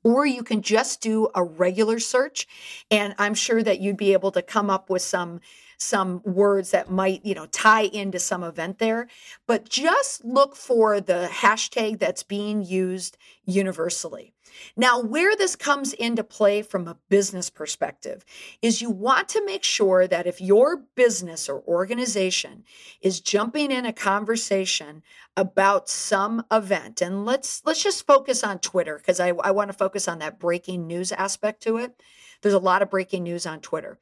Or 0.04 0.26
you 0.26 0.44
can 0.44 0.62
just 0.62 1.02
do 1.02 1.28
a 1.36 1.44
regular 1.44 2.00
search 2.00 2.48
and 2.90 3.14
i'm 3.18 3.34
sure 3.34 3.62
that 3.62 3.82
you'd 3.82 3.98
be 3.98 4.14
able 4.14 4.32
to 4.32 4.42
come 4.42 4.70
up 4.70 4.90
with 4.90 5.02
some 5.02 5.42
some 5.78 6.22
words 6.24 6.72
that 6.72 6.90
might 6.90 7.26
you 7.26 7.36
know 7.36 7.46
tie 7.48 7.84
into 7.84 8.20
some 8.20 8.44
event 8.44 8.80
there. 8.80 9.08
But 9.46 9.70
just 9.70 10.26
look 10.26 10.56
for 10.56 11.00
the 11.00 11.30
hashtag 11.32 12.00
that's 12.00 12.24
being 12.24 12.64
used 12.64 13.18
universally 13.46 14.34
now, 14.76 15.02
where 15.02 15.36
this 15.36 15.56
comes 15.56 15.94
into 15.94 16.24
play 16.24 16.62
from 16.62 16.88
a 16.88 16.98
business 17.10 17.50
perspective 17.50 18.26
is 18.62 18.82
you 18.82 18.90
want 18.90 19.30
to 19.30 19.46
make 19.46 19.64
sure 19.64 20.08
that 20.08 20.28
if 20.28 20.42
your 20.42 20.78
business 20.96 21.50
or 21.50 21.64
organization 21.68 22.64
is 23.02 23.20
jumping 23.20 23.72
in 23.72 23.86
a 23.86 23.94
conversation 23.94 25.04
about 25.36 25.90
some 25.90 26.46
event, 26.52 27.02
and 27.02 27.26
let's 27.26 27.62
let's 27.66 27.84
just 27.84 28.06
focus 28.06 28.44
on 28.44 28.60
Twitter 28.60 28.98
because 28.98 29.20
I, 29.20 29.30
I 29.44 29.52
want 29.52 29.70
to 29.72 29.78
focus 29.78 30.08
on 30.08 30.20
that 30.20 30.40
breaking 30.40 30.88
news 30.88 31.12
aspect 31.12 31.64
to 31.64 31.78
it. 31.78 32.02
There's 32.42 32.54
a 32.54 32.60
lot 32.60 32.82
of 32.82 32.90
breaking 32.90 33.24
news 33.24 33.46
on 33.46 33.62
Twitter. 33.62 33.98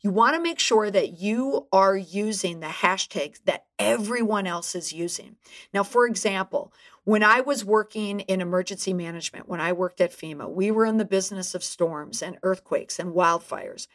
You 0.00 0.10
want 0.10 0.36
to 0.36 0.42
make 0.42 0.60
sure 0.60 0.90
that 0.90 1.18
you 1.18 1.66
are 1.72 1.96
using 1.96 2.60
the 2.60 2.68
hashtags 2.68 3.40
that 3.46 3.66
everyone 3.78 4.46
else 4.46 4.76
is 4.76 4.92
using. 4.92 5.36
Now, 5.74 5.82
for 5.82 6.06
example, 6.06 6.72
when 7.02 7.24
I 7.24 7.40
was 7.40 7.64
working 7.64 8.20
in 8.20 8.40
emergency 8.40 8.92
management, 8.92 9.48
when 9.48 9.60
I 9.60 9.72
worked 9.72 10.00
at 10.00 10.12
FEMA, 10.12 10.48
we 10.48 10.70
were 10.70 10.86
in 10.86 10.98
the 10.98 11.04
business 11.04 11.54
of 11.54 11.64
storms 11.64 12.22
and 12.22 12.38
earthquakes 12.44 13.00
and 13.00 13.12
wildfires. 13.12 13.88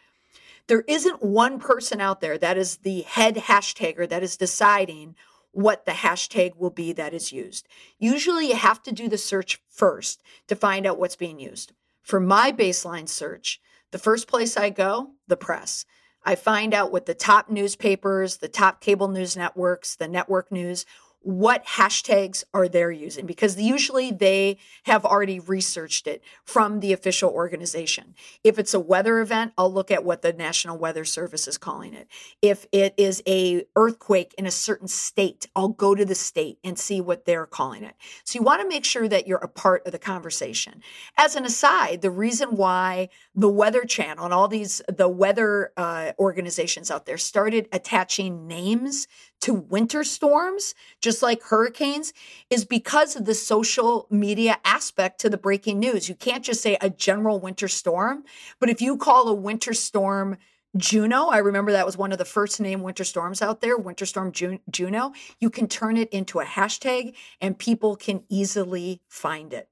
There 0.68 0.84
isn't 0.88 1.24
one 1.24 1.58
person 1.60 2.02
out 2.02 2.20
there 2.20 2.38
that 2.38 2.58
is 2.58 2.78
the 2.78 3.02
head 3.02 3.36
hashtagger 3.36 4.08
that 4.10 4.24
is 4.24 4.36
deciding 4.36 5.16
what 5.52 5.86
the 5.86 5.92
hashtag 5.92 6.58
will 6.58 6.72
be 6.72 6.92
that 6.94 7.14
is 7.14 7.32
used. 7.32 7.68
Usually, 8.00 8.48
you 8.48 8.56
have 8.56 8.82
to 8.84 8.92
do 8.92 9.08
the 9.08 9.18
search 9.18 9.62
first 9.70 10.22
to 10.48 10.56
find 10.56 10.86
out 10.86 10.98
what's 10.98 11.16
being 11.16 11.40
used. 11.40 11.72
For 12.02 12.20
my 12.20 12.52
baseline 12.52 13.08
search, 13.08 13.62
the 13.94 14.00
first 14.00 14.28
place 14.28 14.58
I 14.58 14.72
go, 14.72 15.12
the 15.28 15.38
press. 15.38 15.86
I 16.26 16.34
find 16.34 16.74
out 16.74 16.92
what 16.92 17.06
the 17.06 17.14
top 17.14 17.52
newspapers, 17.52 18.38
the 18.38 18.48
top 18.48 18.82
cable 18.82 19.08
news 19.08 19.38
networks, 19.38 19.96
the 19.96 20.08
network 20.08 20.52
news, 20.52 20.88
what 21.24 21.66
hashtags 21.66 22.44
are 22.54 22.68
they 22.68 22.84
using 22.94 23.26
because 23.26 23.60
usually 23.60 24.12
they 24.12 24.58
have 24.84 25.06
already 25.06 25.40
researched 25.40 26.06
it 26.06 26.22
from 26.44 26.82
the 26.82 26.92
official 26.92 27.30
organization. 27.30 28.14
If 28.44 28.60
it's 28.60 28.74
a 28.74 28.80
weather 28.80 29.20
event, 29.22 29.54
I'll 29.58 29.72
look 29.72 29.90
at 29.90 30.04
what 30.04 30.22
the 30.22 30.34
National 30.34 30.78
Weather 30.78 31.06
Service 31.06 31.48
is 31.48 31.58
calling 31.58 31.94
it. 31.94 32.10
If 32.42 32.66
it 32.74 32.94
is 32.98 33.24
a 33.26 33.64
earthquake 33.76 34.36
in 34.38 34.46
a 34.46 34.52
certain 34.52 34.90
state, 34.90 35.48
I'll 35.56 35.70
go 35.70 35.96
to 35.96 36.04
the 36.04 36.16
state 36.16 36.60
and 36.62 36.78
see 36.78 37.00
what 37.00 37.24
they're 37.24 37.46
calling 37.46 37.84
it. 37.84 37.96
So 38.26 38.38
you 38.38 38.44
want 38.44 38.62
to 38.62 38.68
make 38.68 38.84
sure 38.84 39.08
that 39.08 39.26
you're 39.26 39.38
a 39.38 39.48
part 39.48 39.86
of 39.86 39.94
the 39.94 40.00
conversation. 40.00 40.82
As 41.18 41.38
an 41.38 41.46
aside, 41.46 42.02
the 42.02 42.12
reason 42.12 42.58
why 42.58 43.08
the 43.34 43.50
Weather 43.50 43.86
Channel 43.86 44.26
and 44.26 44.34
all 44.34 44.50
these 44.50 44.82
the 44.90 45.08
weather 45.08 45.72
uh, 45.78 46.12
organizations 46.20 46.92
out 46.92 47.06
there 47.06 47.18
started 47.18 47.70
attaching 47.72 48.46
names 48.48 49.08
to 49.44 49.54
winter 49.54 50.06
storms, 50.06 50.74
just 51.02 51.22
like 51.22 51.44
hurricanes, 51.44 52.14
is 52.50 52.64
because 52.64 53.18
of 53.18 53.26
the 53.26 53.34
social 53.34 54.08
media 54.10 54.58
aspect 54.64 55.20
to 55.20 55.30
the 55.30 55.38
breaking 55.38 55.80
news. 55.80 56.08
You 56.08 56.16
can't 56.16 56.46
just 56.46 56.62
say 56.62 56.78
a 56.80 56.90
general 56.90 57.42
winter 57.42 57.68
storm, 57.68 58.24
but 58.60 58.70
if 58.70 58.82
you 58.82 58.96
call 58.96 59.28
a 59.28 59.34
winter 59.34 59.74
storm 59.74 60.38
Juno, 60.78 61.28
I 61.28 61.40
remember 61.40 61.74
that 61.74 61.86
was 61.86 61.98
one 61.98 62.14
of 62.14 62.18
the 62.18 62.26
first 62.26 62.60
name 62.62 62.82
winter 62.82 63.04
storms 63.04 63.42
out 63.42 63.60
there, 63.60 63.78
Winter 63.78 64.06
Storm 64.06 64.32
Juno. 64.32 65.12
You 65.40 65.50
can 65.50 65.68
turn 65.68 65.98
it 65.98 66.10
into 66.10 66.40
a 66.40 66.46
hashtag 66.46 67.14
and 67.42 67.60
people 67.60 67.96
can 67.96 68.24
easily 68.30 69.02
find 69.08 69.54
it. 69.54 69.68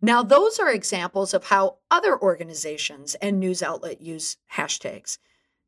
Now, 0.00 0.22
those 0.22 0.58
are 0.58 0.70
examples 0.70 1.34
of 1.34 1.44
how 1.44 1.78
other 1.90 2.18
organizations 2.18 3.14
and 3.16 3.40
news 3.40 3.62
outlet 3.62 4.00
use 4.00 4.38
hashtags. 4.54 5.18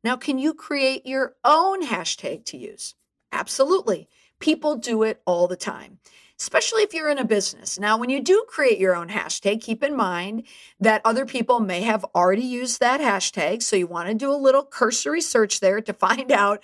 Now, 0.03 0.15
can 0.15 0.39
you 0.39 0.53
create 0.53 1.05
your 1.05 1.35
own 1.43 1.85
hashtag 1.85 2.45
to 2.45 2.57
use? 2.57 2.95
Absolutely. 3.35 4.07
People 4.39 4.77
do 4.77 5.03
it 5.03 5.21
all 5.25 5.49
the 5.49 5.57
time, 5.57 5.99
especially 6.39 6.83
if 6.83 6.93
you're 6.93 7.09
in 7.09 7.17
a 7.17 7.25
business. 7.25 7.77
Now, 7.77 7.97
when 7.97 8.09
you 8.09 8.21
do 8.21 8.45
create 8.47 8.79
your 8.79 8.95
own 8.95 9.09
hashtag, 9.09 9.61
keep 9.61 9.83
in 9.83 9.93
mind 9.93 10.43
that 10.79 11.01
other 11.03 11.25
people 11.25 11.59
may 11.59 11.81
have 11.81 12.05
already 12.15 12.45
used 12.45 12.79
that 12.79 13.01
hashtag. 13.01 13.61
So 13.61 13.75
you 13.75 13.87
want 13.87 14.07
to 14.07 14.15
do 14.15 14.31
a 14.31 14.37
little 14.37 14.63
cursory 14.63 15.19
search 15.19 15.59
there 15.59 15.81
to 15.81 15.93
find 16.07 16.31
out 16.31 16.63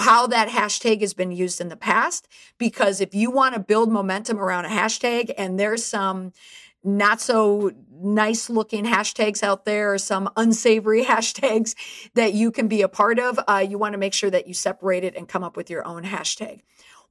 how 0.00 0.26
that 0.26 0.48
hashtag 0.48 1.00
has 1.00 1.14
been 1.14 1.32
used 1.32 1.62
in 1.62 1.70
the 1.70 1.76
past. 1.76 2.28
Because 2.58 3.00
if 3.00 3.14
you 3.14 3.30
want 3.30 3.54
to 3.54 3.60
build 3.60 3.90
momentum 3.90 4.38
around 4.38 4.66
a 4.66 4.68
hashtag 4.68 5.32
and 5.38 5.58
there's 5.58 5.82
some 5.82 6.32
not 6.84 7.20
so 7.20 7.72
nice 8.02 8.50
looking 8.50 8.84
hashtags 8.84 9.42
out 9.42 9.64
there 9.64 9.96
some 9.96 10.28
unsavory 10.36 11.04
hashtags 11.04 11.74
that 12.14 12.34
you 12.34 12.50
can 12.50 12.68
be 12.68 12.82
a 12.82 12.88
part 12.88 13.18
of, 13.18 13.38
uh, 13.48 13.64
you 13.66 13.78
want 13.78 13.92
to 13.92 13.98
make 13.98 14.14
sure 14.14 14.30
that 14.30 14.46
you 14.46 14.54
separate 14.54 15.04
it 15.04 15.14
and 15.14 15.28
come 15.28 15.44
up 15.44 15.56
with 15.56 15.70
your 15.70 15.86
own 15.86 16.02
hashtag. 16.04 16.60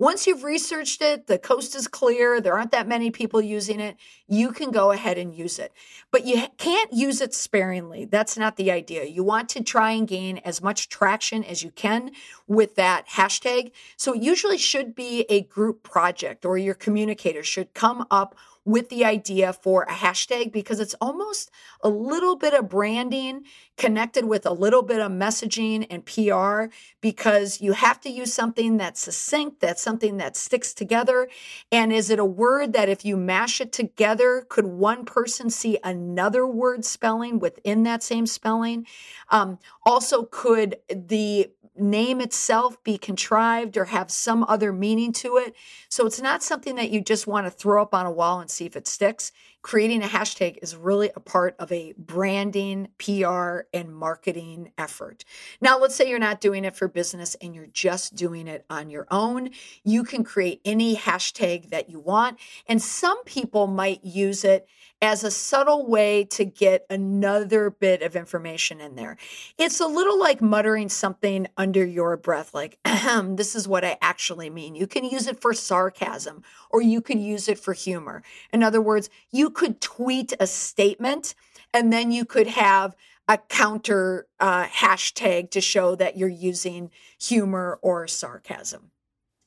Once 0.02 0.26
you've 0.26 0.44
researched 0.44 1.00
it, 1.00 1.28
the 1.28 1.38
coast 1.38 1.76
is 1.76 1.88
clear, 1.88 2.42
there 2.42 2.58
aren't 2.58 2.72
that 2.72 2.88
many 2.88 3.12
people 3.12 3.40
using 3.40 3.80
it, 3.80 3.96
you 4.28 4.52
can 4.52 4.72
go 4.72 4.90
ahead 4.90 5.16
and 5.16 5.36
use 5.36 5.60
it. 5.60 5.72
But 6.10 6.26
you 6.26 6.48
can't 6.58 6.92
use 6.92 7.22
it 7.22 7.36
sparingly. 7.36 8.06
That's 8.06 8.36
not 8.36 8.56
the 8.56 8.72
idea. 8.72 9.06
You 9.06 9.24
want 9.24 9.48
to 9.50 9.64
try 9.64 9.92
and 9.92 10.08
gain 10.08 10.40
as 10.40 10.60
much 10.60 10.90
traction 10.90 11.44
as 11.44 11.62
you 11.62 11.70
can 11.70 12.10
with 12.48 12.78
that 12.78 13.10
hashtag. 13.10 13.74
So 13.96 14.14
it 14.16 14.24
usually 14.24 14.58
should 14.58 14.96
be 14.96 15.28
a 15.30 15.42
group 15.42 15.84
project 15.84 16.46
or 16.46 16.58
your 16.58 16.74
communicator 16.74 17.44
should 17.44 17.76
come 17.76 18.08
up 18.10 18.36
with 18.64 18.90
the 18.90 19.04
idea 19.04 19.54
for 19.54 19.84
a 19.84 19.94
hashtag 19.94 20.52
because 20.52 20.80
it's 20.80 20.94
almost 21.02 21.50
a 21.82 21.90
little 21.90 22.36
bit 22.36 22.54
of 22.54 22.70
branding 22.70 23.44
connected 23.78 24.26
with 24.26 24.46
a 24.46 24.52
little 24.52 24.84
bit 24.84 25.00
of 25.00 25.12
messaging 25.12 25.88
and 25.90 26.06
PR 26.06 26.74
because 27.02 27.60
you 27.60 27.72
have 27.72 28.00
to 28.00 28.10
use 28.10 28.32
something 28.32 28.78
that's 28.78 29.02
succinct, 29.02 29.60
that's 29.60 29.82
something 29.82 30.18
that 30.18 30.38
sticks 30.38 30.74
together. 30.74 31.28
And 31.72 31.92
is 31.92 32.12
it 32.12 32.20
a 32.20 32.26
word 32.26 32.74
that 32.74 32.90
if 32.90 33.04
you 33.04 33.18
mash 33.18 33.60
it 33.60 33.72
together, 33.72 34.46
could 34.48 34.66
one 34.66 35.06
person 35.06 35.50
see 35.50 35.80
another 35.84 36.46
word 36.46 36.86
spelling 36.86 37.40
within 37.40 37.84
that 37.84 38.04
same 38.04 38.28
spelling? 38.28 38.86
Um, 39.30 39.58
also, 39.86 40.24
could 40.24 40.78
the 40.94 41.50
name 41.76 42.20
itself 42.22 42.82
be 42.84 42.98
contrived 42.98 43.78
or 43.78 43.86
have 43.86 44.12
some 44.12 44.44
other 44.48 44.74
meaning 44.74 45.14
to 45.14 45.38
it. 45.38 45.56
So 45.90 46.06
it's 46.06 46.22
not 46.22 46.44
something 46.44 46.76
that 46.76 46.92
you 46.92 47.02
just 47.02 47.28
want 47.28 47.48
to 47.48 47.52
throw 47.52 47.82
up 47.82 47.94
on 47.94 48.06
a 48.06 48.12
wall 48.12 48.40
and 48.40 48.50
see 48.50 48.66
if 48.66 48.76
it 48.76 48.88
sticks. 48.88 49.32
Creating 49.62 50.02
a 50.02 50.08
hashtag 50.08 50.58
is 50.62 50.76
really 50.76 51.12
a 51.16 51.20
part 51.20 51.56
of 51.60 51.72
a 51.72 51.94
branding, 51.98 52.88
PR, 52.98 53.62
and 53.74 53.96
marketing 53.96 54.72
effort. 54.78 55.24
Now, 55.62 55.78
let's 55.80 55.96
say 55.96 56.10
you're 56.10 56.20
not 56.20 56.42
doing 56.42 56.66
it 56.66 56.76
for 56.76 56.88
business 56.88 57.36
and 57.42 57.54
you're 57.54 57.68
just 57.68 58.16
doing 58.16 58.48
it 58.48 58.66
on 58.70 58.90
your 58.90 59.06
own. 59.12 59.52
You 59.84 60.04
can 60.04 60.24
create 60.24 60.62
any 60.66 60.96
hashtag 60.96 61.70
that 61.70 61.90
you 61.90 62.00
want, 62.00 62.40
and 62.68 62.82
some 62.82 63.24
people 63.24 63.68
might 63.68 64.04
use 64.04 64.44
it 64.44 64.68
as 65.04 65.24
a 65.24 65.32
subtle 65.32 65.88
way 65.88 66.24
to 66.24 66.46
get 66.46 66.86
another 66.88 67.72
bit 67.72 68.04
of 68.04 68.16
information 68.16 68.80
in 68.80 68.96
there. 68.96 69.18
It's 69.58 69.80
a 69.80 69.88
little 69.88 70.20
like 70.20 70.42
muttering 70.42 70.90
something 70.90 71.48
under 71.58 71.84
your 71.84 72.18
breath, 72.18 72.54
like, 72.54 72.78
this 72.86 73.56
is 73.56 73.68
what 73.68 73.84
I 73.84 73.98
actually 74.02 74.52
mean. 74.52 74.76
You 74.76 74.86
can 74.86 75.04
use 75.04 75.26
it 75.26 75.42
for 75.42 75.54
sarcasm 75.54 76.44
or 76.70 76.84
you 76.84 77.02
can 77.02 77.20
use 77.20 77.48
it 77.48 77.58
for 77.58 77.74
humor. 77.74 78.22
In 78.54 78.62
other 78.62 78.82
words, 78.82 79.10
you 79.32 79.50
could 79.52 79.82
tweet 79.82 80.34
a 80.40 80.48
statement 80.48 81.36
and 81.74 81.92
then 81.92 82.12
you 82.12 82.26
could 82.26 82.48
have 82.48 82.96
a 83.28 83.38
counter 83.38 84.28
uh, 84.40 84.66
hashtag 84.66 85.52
to 85.52 85.62
show 85.62 85.96
that 85.96 86.18
you're 86.18 86.28
using 86.28 86.92
humor 87.20 87.80
or 87.82 88.08
sarcasm. 88.08 88.92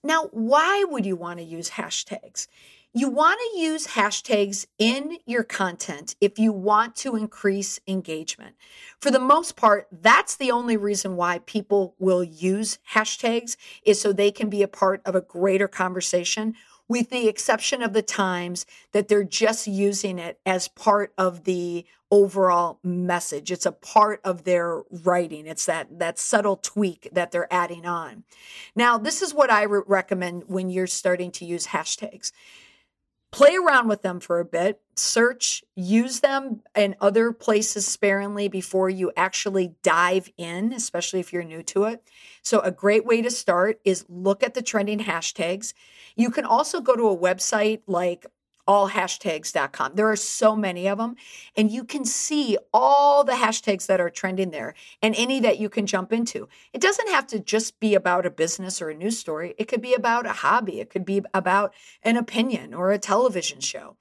Now, 0.02 0.28
why 0.32 0.84
would 0.88 1.06
you 1.06 1.16
want 1.16 1.38
to 1.38 1.44
use 1.44 1.70
hashtags? 1.70 2.46
You 2.96 3.08
want 3.08 3.40
to 3.40 3.58
use 3.58 3.88
hashtags 3.88 4.66
in 4.78 5.18
your 5.26 5.42
content 5.42 6.14
if 6.20 6.38
you 6.38 6.52
want 6.52 6.94
to 6.96 7.16
increase 7.16 7.80
engagement. 7.88 8.54
For 9.00 9.10
the 9.10 9.18
most 9.18 9.56
part, 9.56 9.88
that's 9.90 10.36
the 10.36 10.52
only 10.52 10.76
reason 10.76 11.16
why 11.16 11.40
people 11.40 11.96
will 11.98 12.22
use 12.22 12.78
hashtags 12.92 13.56
is 13.84 14.00
so 14.00 14.12
they 14.12 14.30
can 14.30 14.48
be 14.48 14.62
a 14.62 14.68
part 14.68 15.02
of 15.04 15.16
a 15.16 15.20
greater 15.20 15.66
conversation 15.66 16.54
with 16.88 17.10
the 17.10 17.28
exception 17.28 17.82
of 17.82 17.92
the 17.92 18.02
times 18.02 18.66
that 18.92 19.08
they're 19.08 19.24
just 19.24 19.66
using 19.66 20.18
it 20.18 20.38
as 20.44 20.68
part 20.68 21.12
of 21.16 21.44
the 21.44 21.84
overall 22.10 22.78
message. 22.84 23.50
It's 23.50 23.66
a 23.66 23.72
part 23.72 24.20
of 24.24 24.44
their 24.44 24.82
writing. 24.90 25.46
It's 25.46 25.66
that 25.66 25.98
that 25.98 26.18
subtle 26.18 26.56
tweak 26.56 27.08
that 27.12 27.32
they're 27.32 27.52
adding 27.52 27.86
on. 27.86 28.24
Now, 28.76 28.98
this 28.98 29.22
is 29.22 29.34
what 29.34 29.50
I 29.50 29.64
re- 29.64 29.82
recommend 29.86 30.44
when 30.46 30.70
you're 30.70 30.86
starting 30.86 31.30
to 31.32 31.44
use 31.44 31.68
hashtags. 31.68 32.30
Play 33.34 33.56
around 33.56 33.88
with 33.88 34.02
them 34.02 34.20
for 34.20 34.38
a 34.38 34.44
bit, 34.44 34.80
search, 34.94 35.64
use 35.74 36.20
them 36.20 36.62
in 36.76 36.94
other 37.00 37.32
places 37.32 37.84
sparingly 37.84 38.46
before 38.46 38.88
you 38.88 39.10
actually 39.16 39.74
dive 39.82 40.30
in, 40.38 40.72
especially 40.72 41.18
if 41.18 41.32
you're 41.32 41.42
new 41.42 41.64
to 41.64 41.82
it. 41.82 42.00
So, 42.42 42.60
a 42.60 42.70
great 42.70 43.04
way 43.04 43.22
to 43.22 43.32
start 43.32 43.80
is 43.84 44.06
look 44.08 44.44
at 44.44 44.54
the 44.54 44.62
trending 44.62 45.00
hashtags. 45.00 45.74
You 46.14 46.30
can 46.30 46.44
also 46.44 46.80
go 46.80 46.94
to 46.94 47.08
a 47.08 47.18
website 47.18 47.80
like 47.88 48.24
allhashtags.com. 48.66 49.94
There 49.94 50.10
are 50.10 50.16
so 50.16 50.56
many 50.56 50.88
of 50.88 50.98
them, 50.98 51.16
and 51.56 51.70
you 51.70 51.84
can 51.84 52.04
see 52.04 52.56
all 52.72 53.24
the 53.24 53.32
hashtags 53.32 53.86
that 53.86 54.00
are 54.00 54.10
trending 54.10 54.50
there 54.50 54.74
and 55.02 55.14
any 55.16 55.40
that 55.40 55.58
you 55.58 55.68
can 55.68 55.86
jump 55.86 56.12
into. 56.12 56.48
It 56.72 56.80
doesn't 56.80 57.10
have 57.10 57.26
to 57.28 57.40
just 57.40 57.78
be 57.80 57.94
about 57.94 58.26
a 58.26 58.30
business 58.30 58.80
or 58.80 58.90
a 58.90 58.94
news 58.94 59.18
story, 59.18 59.54
it 59.58 59.68
could 59.68 59.82
be 59.82 59.94
about 59.94 60.26
a 60.26 60.32
hobby, 60.32 60.80
it 60.80 60.90
could 60.90 61.04
be 61.04 61.22
about 61.32 61.74
an 62.02 62.16
opinion 62.16 62.74
or 62.74 62.92
a 62.92 62.98
television 62.98 63.60
show. 63.60 63.96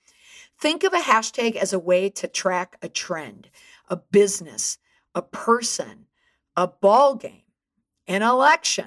Think 0.60 0.84
of 0.84 0.94
a 0.94 1.00
hashtag 1.00 1.56
as 1.56 1.74
a 1.74 1.80
way 1.80 2.10
to 2.10 2.28
track 2.28 2.78
a 2.82 2.88
trend, 2.88 3.50
a 3.90 3.98
business, 3.98 4.78
a 5.14 5.22
person, 5.22 6.06
a 6.56 6.68
ball 6.68 7.16
game, 7.16 7.42
an 8.08 8.22
election. 8.22 8.86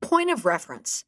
Point 0.00 0.30
of 0.30 0.44
reference. 0.44 1.04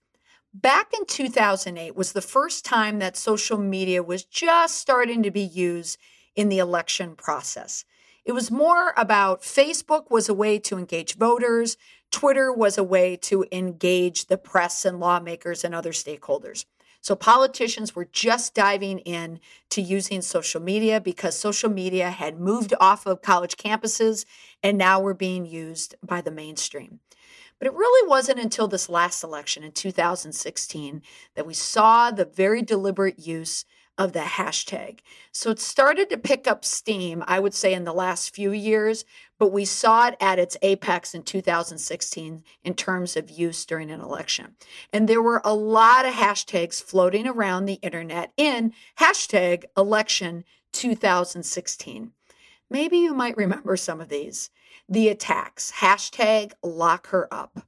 Back 0.63 0.95
in 0.99 1.05
2008 1.05 1.95
was 1.95 2.13
the 2.13 2.23
first 2.23 2.65
time 2.65 2.99
that 2.99 3.15
social 3.15 3.59
media 3.59 4.03
was 4.03 4.25
just 4.25 4.79
starting 4.79 5.23
to 5.23 5.31
be 5.31 5.43
used 5.43 5.99
in 6.35 6.49
the 6.49 6.61
election 6.61 7.15
process. 7.15 7.85
It 8.25 8.33
was 8.33 8.51
more 8.51 8.95
about 8.97 9.43
Facebook 9.43 10.11
was 10.11 10.31
a 10.31 10.35
way 10.35 10.59
to 10.61 10.79
engage 10.79 11.17
voters, 11.17 11.77
Twitter 12.11 12.51
was 12.51 12.79
a 12.79 12.83
way 12.83 13.17
to 13.19 13.45
engage 13.53 14.29
the 14.29 14.39
press 14.39 14.87
and 14.87 14.99
lawmakers 14.99 15.63
and 15.63 15.75
other 15.75 15.93
stakeholders. 15.93 16.65
So 17.03 17.15
politicians 17.15 17.95
were 17.95 18.09
just 18.11 18.55
diving 18.55 19.01
in 19.01 19.41
to 19.69 19.83
using 19.83 20.23
social 20.23 20.63
media 20.63 21.03
because 21.03 21.39
social 21.39 21.69
media 21.69 22.09
had 22.09 22.41
moved 22.41 22.73
off 22.81 23.05
of 23.05 23.21
college 23.21 23.59
campuses 23.59 24.25
and 24.63 24.79
now 24.79 25.01
were 25.01 25.13
being 25.13 25.45
used 25.45 25.97
by 26.03 26.23
the 26.23 26.31
mainstream. 26.31 27.01
But 27.59 27.69
it 27.69 27.75
really 27.75 28.09
wasn't 28.09 28.41
until 28.41 28.69
this 28.69 28.89
last 28.89 29.23
election 29.25 29.65
in 29.65 29.73
2016 29.73 31.03
that 31.35 31.47
we 31.47 31.55
saw 31.55 32.11
the 32.11 32.25
very 32.25 32.63
deliberate 32.63 33.19
use 33.19 33.65
of 33.99 34.13
the 34.13 34.21
hashtag. 34.21 35.01
So 35.33 35.51
it 35.51 35.59
started 35.59 36.11
to 36.11 36.19
pick 36.19 36.47
up 36.47 36.65
steam, 36.65 37.25
I 37.27 37.41
would 37.41 37.55
say, 37.55 37.73
in 37.73 37.85
the 37.85 37.95
last 37.95 38.35
few 38.35 38.53
years, 38.53 39.05
but 39.39 39.53
we 39.53 39.65
saw 39.65 40.09
it 40.09 40.17
at 40.21 40.39
its 40.39 40.57
apex 40.63 41.15
in 41.15 41.23
2016 41.23 42.45
in 42.63 42.75
terms 42.75 43.17
of 43.17 43.31
use 43.31 43.65
during 43.65 43.91
an 43.91 44.01
election. 44.01 44.57
And 44.93 45.09
there 45.09 45.23
were 45.23 45.41
a 45.45 45.55
lot 45.55 46.05
of 46.05 46.15
hashtags 46.15 46.83
floating 46.83 47.27
around 47.27 47.65
the 47.65 47.79
internet 47.83 48.33
in 48.37 48.73
hashtag 48.99 49.65
election 49.77 50.45
2016. 50.73 52.13
Maybe 52.71 52.99
you 52.99 53.15
might 53.15 53.37
remember 53.37 53.77
some 53.77 54.01
of 54.01 54.09
these 54.09 54.51
the 54.89 55.09
attacks. 55.09 55.73
Hashtag 55.73 56.53
lock 56.63 57.09
her 57.09 57.33
up. 57.33 57.67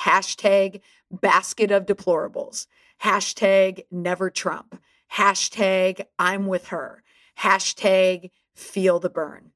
Hashtag 0.00 0.80
basket 1.10 1.70
of 1.70 1.86
deplorables. 1.86 2.66
Hashtag 3.02 3.84
never 3.90 4.30
Trump. 4.30 4.80
Hashtag 5.14 6.06
I'm 6.18 6.46
with 6.46 6.68
her. 6.68 7.02
Hashtag 7.40 8.30
feel 8.54 9.00
the 9.00 9.10
Bern. 9.10 9.52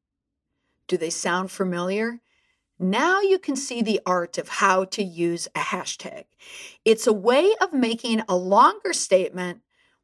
Do 0.87 0.97
they 0.97 1.11
sound 1.11 1.51
familiar? 1.51 2.21
Now 2.79 3.21
you 3.21 3.39
can 3.39 3.57
see 3.57 3.83
the 3.83 4.01
art 4.05 4.37
of 4.37 4.49
how 4.49 4.85
to 4.87 5.03
use 5.03 5.47
a 5.55 5.61
hashtag. 5.61 6.25
It's 6.85 7.07
a 7.07 7.13
way 7.13 7.55
of 7.61 7.73
making 7.73 8.23
a 8.29 8.37
longer 8.37 8.93
statement 8.93 9.61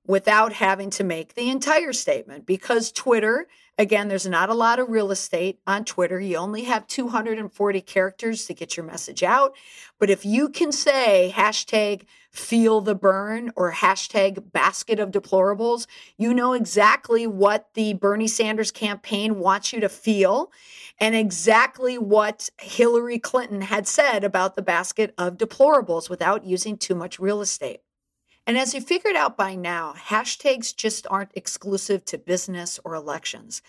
without 0.06 0.52
having 0.54 0.90
to 0.90 1.04
make 1.04 1.34
the 1.34 1.50
entire 1.50 1.92
statement 1.92 2.46
because 2.46 2.92
Twitter 2.92 3.48
Again, 3.80 4.08
there's 4.08 4.26
not 4.26 4.50
a 4.50 4.54
lot 4.54 4.78
of 4.78 4.90
real 4.90 5.10
estate 5.10 5.58
on 5.66 5.86
Twitter. 5.86 6.20
You 6.20 6.36
only 6.36 6.64
have 6.64 6.86
240 6.86 7.80
characters 7.80 8.44
to 8.44 8.52
get 8.52 8.76
your 8.76 8.84
message 8.84 9.22
out. 9.22 9.56
But 9.98 10.10
if 10.10 10.22
you 10.26 10.50
can 10.50 10.70
say 10.70 11.32
hashtag 11.34 12.02
feel 12.30 12.82
the 12.82 12.94
Bern 12.94 13.52
or 13.56 13.72
hashtag 13.72 14.52
basket 14.52 15.00
of 15.00 15.12
deplorables, 15.12 15.86
you 16.18 16.34
know 16.34 16.52
exactly 16.52 17.26
what 17.26 17.70
the 17.72 17.94
Bernie 17.94 18.28
Sanders 18.28 18.70
campaign 18.70 19.38
wants 19.38 19.72
you 19.72 19.80
to 19.80 19.88
feel 19.88 20.52
and 20.98 21.14
exactly 21.14 21.96
what 21.96 22.50
Hillary 22.60 23.18
Clinton 23.18 23.62
had 23.62 23.88
said 23.88 24.24
about 24.24 24.56
the 24.56 24.62
basket 24.62 25.14
of 25.16 25.38
deplorables 25.38 26.10
without 26.10 26.44
using 26.44 26.76
too 26.76 26.94
much 26.94 27.18
real 27.18 27.40
estate. 27.40 27.80
And 28.50 28.58
as 28.58 28.74
you 28.74 28.80
figured 28.80 29.14
out 29.14 29.36
by 29.36 29.54
now, 29.54 29.94
hashtags 29.96 30.74
just 30.74 31.06
aren't 31.08 31.30
exclusive 31.36 32.04
to 32.06 32.18
business 32.18 32.80
or 32.84 32.96
elections. 32.96 33.62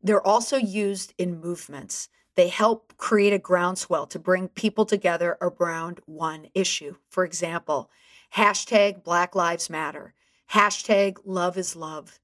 They're 0.00 0.24
also 0.24 0.56
used 0.56 1.12
in 1.18 1.40
movements. 1.40 2.08
They 2.36 2.46
help 2.46 2.96
create 2.96 3.32
a 3.32 3.40
groundswell 3.40 4.06
to 4.06 4.20
bring 4.20 4.46
people 4.46 4.86
together 4.86 5.38
around 5.40 6.02
one 6.06 6.46
issue. 6.54 6.98
For 7.08 7.24
example, 7.24 7.90
hashtag 8.36 9.02
Black 9.02 9.34
Lives 9.34 9.68
Matter, 9.68 10.14
hashtag 10.52 11.16
Love 11.24 11.58
is 11.58 11.74
Love, 11.74 12.20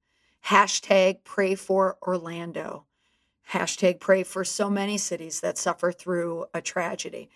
hashtag 0.47 1.25
Pray 1.25 1.57
for 1.57 1.99
Orlando, 2.01 2.85
hashtag 3.51 3.99
Pray 3.99 4.23
for 4.23 4.45
so 4.45 4.71
many 4.71 4.99
cities 4.99 5.41
that 5.41 5.59
suffer 5.59 5.91
through 5.91 6.47
a 6.55 6.61
tragedy. 6.61 7.29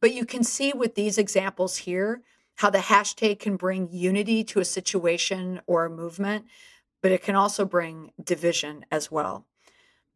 But 0.00 0.12
you 0.12 0.26
can 0.26 0.42
see 0.42 0.72
with 0.72 0.96
these 0.96 1.18
examples 1.18 1.76
here 1.76 2.22
how 2.58 2.68
the 2.70 2.78
hashtag 2.78 3.38
can 3.38 3.56
bring 3.56 3.88
unity 3.92 4.42
to 4.42 4.58
a 4.58 4.64
situation 4.64 5.60
or 5.68 5.84
a 5.84 5.90
movement, 5.90 6.44
but 7.00 7.12
it 7.12 7.22
can 7.22 7.36
also 7.36 7.64
bring 7.64 8.10
division 8.22 8.84
as 8.90 9.12
well. 9.12 9.46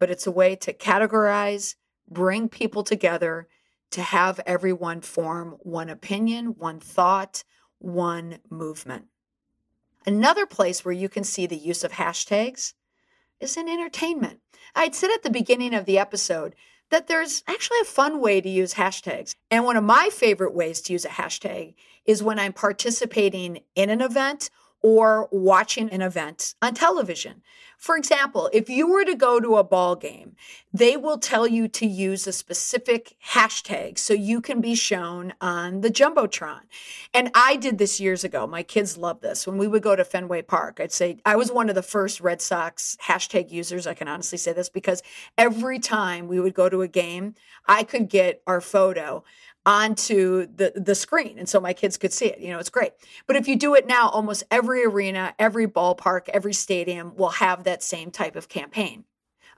But 0.00 0.10
it's 0.10 0.26
a 0.26 0.32
way 0.32 0.56
to 0.56 0.72
categorize, 0.72 1.76
bring 2.10 2.48
people 2.48 2.82
together, 2.82 3.46
to 3.92 4.02
have 4.02 4.40
everyone 4.44 5.02
form 5.02 5.56
one 5.60 5.88
opinion, 5.88 6.56
one 6.58 6.80
thought, 6.80 7.44
one 7.78 8.40
movement. 8.50 9.04
Another 10.04 10.44
place 10.44 10.84
where 10.84 10.92
you 10.92 11.08
can 11.08 11.22
see 11.22 11.46
the 11.46 11.56
use 11.56 11.84
of 11.84 11.92
hashtags 11.92 12.72
is 13.38 13.56
in 13.56 13.68
entertainment. 13.68 14.40
I'd 14.74 14.96
said 14.96 15.10
at 15.14 15.22
the 15.22 15.30
beginning 15.30 15.74
of 15.74 15.84
the 15.84 15.98
episode 15.98 16.56
that 16.92 17.06
there's 17.06 17.42
actually 17.48 17.80
a 17.80 17.86
fun 17.86 18.20
way 18.20 18.38
to 18.38 18.48
use 18.48 18.74
hashtags. 18.74 19.34
And 19.50 19.64
one 19.64 19.78
of 19.78 19.82
my 19.82 20.10
favorite 20.12 20.54
ways 20.54 20.82
to 20.82 20.92
use 20.92 21.06
a 21.06 21.08
hashtag 21.08 21.74
is 22.04 22.22
when 22.22 22.38
I'm 22.38 22.52
participating 22.52 23.60
in 23.74 23.88
an 23.88 24.02
event 24.02 24.50
or 24.82 25.28
watching 25.30 25.90
an 25.90 26.02
event 26.02 26.54
on 26.60 26.74
television. 26.74 27.42
For 27.82 27.96
example, 27.96 28.48
if 28.52 28.70
you 28.70 28.88
were 28.88 29.04
to 29.04 29.16
go 29.16 29.40
to 29.40 29.56
a 29.56 29.64
ball 29.64 29.96
game, 29.96 30.36
they 30.72 30.96
will 30.96 31.18
tell 31.18 31.48
you 31.48 31.66
to 31.66 31.84
use 31.84 32.28
a 32.28 32.32
specific 32.32 33.16
hashtag 33.30 33.98
so 33.98 34.14
you 34.14 34.40
can 34.40 34.60
be 34.60 34.76
shown 34.76 35.34
on 35.40 35.80
the 35.80 35.90
Jumbotron. 35.90 36.60
And 37.12 37.32
I 37.34 37.56
did 37.56 37.78
this 37.78 37.98
years 37.98 38.22
ago. 38.22 38.46
My 38.46 38.62
kids 38.62 38.96
love 38.96 39.20
this. 39.20 39.48
When 39.48 39.58
we 39.58 39.66
would 39.66 39.82
go 39.82 39.96
to 39.96 40.04
Fenway 40.04 40.42
Park, 40.42 40.78
I'd 40.78 40.92
say 40.92 41.18
I 41.26 41.34
was 41.34 41.50
one 41.50 41.68
of 41.68 41.74
the 41.74 41.82
first 41.82 42.20
Red 42.20 42.40
Sox 42.40 42.96
hashtag 43.02 43.50
users. 43.50 43.88
I 43.88 43.94
can 43.94 44.06
honestly 44.06 44.38
say 44.38 44.52
this 44.52 44.68
because 44.68 45.02
every 45.36 45.80
time 45.80 46.28
we 46.28 46.38
would 46.38 46.54
go 46.54 46.68
to 46.68 46.82
a 46.82 46.88
game, 46.88 47.34
I 47.66 47.82
could 47.82 48.08
get 48.08 48.42
our 48.46 48.60
photo 48.60 49.24
onto 49.64 50.46
the 50.46 50.72
the 50.74 50.94
screen 50.94 51.38
and 51.38 51.48
so 51.48 51.60
my 51.60 51.72
kids 51.72 51.96
could 51.96 52.12
see 52.12 52.26
it 52.26 52.40
you 52.40 52.50
know 52.50 52.58
it's 52.58 52.70
great. 52.70 52.92
But 53.26 53.36
if 53.36 53.46
you 53.46 53.56
do 53.56 53.74
it 53.74 53.86
now 53.86 54.08
almost 54.08 54.44
every 54.50 54.84
arena 54.84 55.34
every 55.38 55.66
ballpark 55.66 56.28
every 56.30 56.54
stadium 56.54 57.14
will 57.14 57.30
have 57.30 57.64
that 57.64 57.82
same 57.82 58.10
type 58.10 58.36
of 58.36 58.48
campaign. 58.48 59.04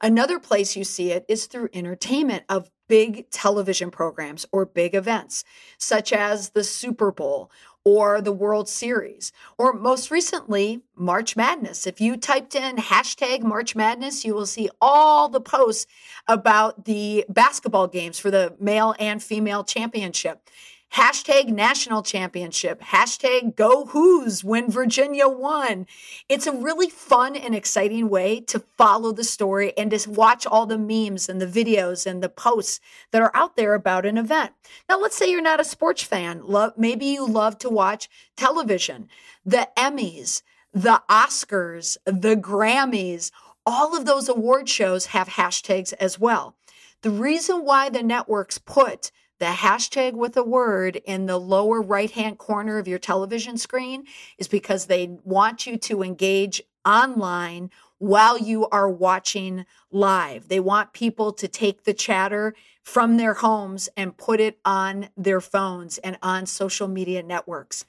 Another 0.01 0.39
place 0.39 0.77
you 0.77 0.85
see 0.85 1.13
it 1.13 1.25
is 1.29 1.47
through 1.47 1.71
entertainment 1.73 2.45
of 2.49 2.71
big 2.89 3.31
television 3.31 3.91
programs 3.91 4.45
or 4.53 4.67
big 4.67 4.95
events, 4.95 5.45
such 5.79 6.13
as 6.13 6.51
the 6.51 6.65
Super 6.65 7.11
Bowl 7.11 7.51
or 7.85 8.21
the 8.23 8.33
World 8.33 8.69
Series, 8.69 9.31
or 9.59 9.75
most 9.75 10.11
recently, 10.11 10.81
March 10.97 11.37
Madness. 11.37 11.87
If 11.87 12.01
you 12.01 12.17
typed 12.17 12.55
in 12.55 12.77
hashtag 12.77 13.43
March 13.43 13.77
Madness, 13.77 14.25
you 14.25 14.35
will 14.35 14.47
see 14.47 14.71
all 14.81 15.29
the 15.29 15.41
posts 15.41 15.87
about 16.27 16.87
the 16.87 17.27
basketball 17.29 17.87
games 17.87 18.19
for 18.19 18.31
the 18.31 18.57
male 18.59 18.95
and 18.99 19.23
female 19.23 19.65
championship 19.65 20.49
hashtag 20.95 21.49
national 21.49 22.05
championship, 22.05 22.81
hashtag 22.81 23.57
go 23.57 23.87
Hoos 23.87 24.45
when 24.45 24.71
Virginia 24.71 25.27
won. 25.27 25.87
It's 26.29 26.47
a 26.47 26.53
really 26.53 26.89
fun 26.89 27.35
and 27.35 27.53
exciting 27.53 28.09
way 28.09 28.41
to 28.43 28.61
follow 28.79 29.11
the 29.11 29.25
story 29.25 29.77
and 29.77 29.91
to 29.91 30.11
watch 30.11 30.47
all 30.47 30.67
the 30.67 30.79
memes 30.79 31.29
and 31.29 31.41
the 31.41 31.47
videos 31.47 32.07
and 32.07 32.23
the 32.23 32.29
posts 32.29 32.79
that 33.11 33.23
are 33.23 33.33
out 33.35 33.57
there 33.57 33.75
about 33.75 34.07
an 34.07 34.17
event. 34.17 34.53
Now, 34.89 35.01
let's 35.01 35.17
say 35.17 35.29
you're 35.29 35.43
not 35.43 35.61
a 35.61 35.65
sports 35.65 36.05
fan. 36.05 36.43
Love, 36.45 36.75
maybe 36.77 37.07
you 37.07 37.27
love 37.27 37.59
to 37.59 37.69
watch 37.69 38.09
television, 38.37 39.09
the 39.45 39.69
Emmys, 39.77 40.43
the 40.73 41.03
Oscars, 41.11 41.97
the 42.05 42.37
Grammys. 42.37 43.33
All 43.67 43.97
of 43.97 44.07
those 44.07 44.29
award 44.29 44.69
shows 44.69 45.07
have 45.07 45.29
hashtags 45.29 45.93
as 45.99 46.21
well. 46.21 46.55
The 47.03 47.11
reason 47.11 47.65
why 47.65 47.89
the 47.89 48.03
networks 48.03 48.59
put 48.59 49.11
the 49.45 49.51
hashtag 49.51 50.15
with 50.15 50.39
a 50.39 50.43
word 50.43 50.97
in 51.05 51.27
the 51.27 51.37
lower 51.37 51.83
right 51.83 52.11
hand 52.11 52.39
corner 52.39 52.79
of 52.79 52.89
your 52.89 52.99
television 52.99 53.59
screen 53.59 54.05
is 54.39 54.49
because 54.49 54.87
they 54.87 55.19
want 55.23 55.67
you 55.67 55.77
to 55.77 56.03
engage 56.03 56.63
online 56.87 57.71
while 57.99 58.39
you 58.39 58.67
are 58.69 58.89
watching 58.89 59.67
live. 59.93 60.49
They 60.49 60.61
want 60.61 60.95
people 60.95 61.31
to 61.35 61.47
take 61.47 61.85
the 61.85 61.93
chatter 61.93 62.55
from 62.83 63.19
their 63.19 63.35
homes 63.35 63.91
and 63.99 64.17
put 64.17 64.41
it 64.41 64.59
on 64.65 65.11
their 65.15 65.43
phones 65.43 65.99
and 65.99 66.17
on 66.23 66.47
social 66.47 66.89
media 66.89 67.23
networks. 67.23 67.85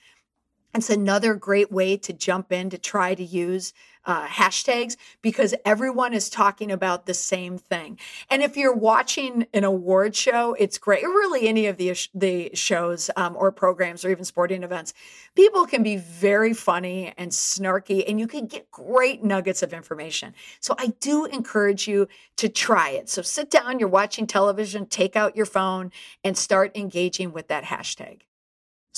It's 0.76 0.90
another 0.90 1.36
great 1.36 1.72
way 1.72 1.96
to 1.96 2.12
jump 2.12 2.52
in 2.52 2.70
to 2.70 2.78
try 2.78 3.16
to 3.16 3.24
use 3.24 3.74
uh, 4.04 4.28
hashtags 4.28 4.98
because 5.22 5.56
everyone 5.64 6.14
is 6.14 6.30
talking 6.30 6.70
about 6.70 7.06
the 7.06 7.14
same 7.14 7.58
thing. 7.58 7.98
And 8.30 8.44
if 8.44 8.58
you're 8.58 8.76
watching 8.76 9.48
an 9.54 9.64
award 9.64 10.18
show, 10.18 10.54
it's 10.60 10.78
great. 10.78 11.04
Really, 11.04 11.48
any 11.48 11.68
of 11.68 11.78
the 11.78 11.96
the 12.14 12.52
shows 12.54 13.10
um, 13.16 13.38
or 13.38 13.54
programs 13.54 14.04
or 14.04 14.10
even 14.10 14.26
sporting 14.26 14.64
events, 14.64 14.94
people 15.34 15.66
can 15.66 15.82
be 15.82 15.96
very 15.96 16.54
funny 16.54 17.14
and 17.18 17.32
snarky, 17.32 18.04
and 18.06 18.20
you 18.20 18.28
can 18.28 18.46
get 18.46 18.70
great 18.70 19.24
nuggets 19.24 19.64
of 19.64 19.74
information. 19.74 20.34
So 20.60 20.76
I 20.78 20.88
do 21.00 21.24
encourage 21.24 21.88
you 21.88 22.10
to 22.36 22.50
try 22.50 22.90
it. 22.90 23.08
So 23.08 23.22
sit 23.22 23.50
down, 23.50 23.80
you're 23.80 23.88
watching 23.88 24.28
television, 24.28 24.88
take 24.88 25.16
out 25.16 25.38
your 25.38 25.46
phone, 25.46 25.94
and 26.22 26.38
start 26.38 26.76
engaging 26.76 27.32
with 27.32 27.48
that 27.48 27.64
hashtag. 27.64 28.24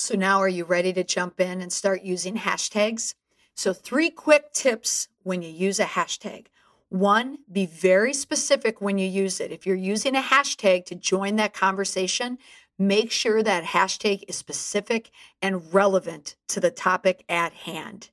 So 0.00 0.14
now 0.14 0.38
are 0.38 0.48
you 0.48 0.64
ready 0.64 0.92
to 0.92 1.02
jump 1.02 1.40
in 1.40 1.60
and 1.60 1.72
start 1.72 2.04
using 2.04 2.36
hashtags? 2.36 3.14
So, 3.56 3.72
three 3.72 4.10
quick 4.10 4.52
tips 4.52 5.08
when 5.24 5.42
you 5.42 5.50
use 5.50 5.80
a 5.80 5.84
hashtag. 5.84 6.46
One, 6.88 7.38
be 7.50 7.66
very 7.66 8.14
specific 8.14 8.80
when 8.80 8.98
you 8.98 9.08
use 9.08 9.40
it. 9.40 9.50
If 9.50 9.66
you're 9.66 9.74
using 9.74 10.14
a 10.14 10.22
hashtag 10.22 10.84
to 10.86 10.94
join 10.94 11.34
that 11.36 11.52
conversation, 11.52 12.38
make 12.78 13.10
sure 13.10 13.42
that 13.42 13.64
hashtag 13.64 14.22
is 14.28 14.36
specific 14.36 15.10
and 15.42 15.74
relevant 15.74 16.36
to 16.46 16.60
the 16.60 16.70
topic 16.70 17.24
at 17.28 17.52
hand. 17.52 18.10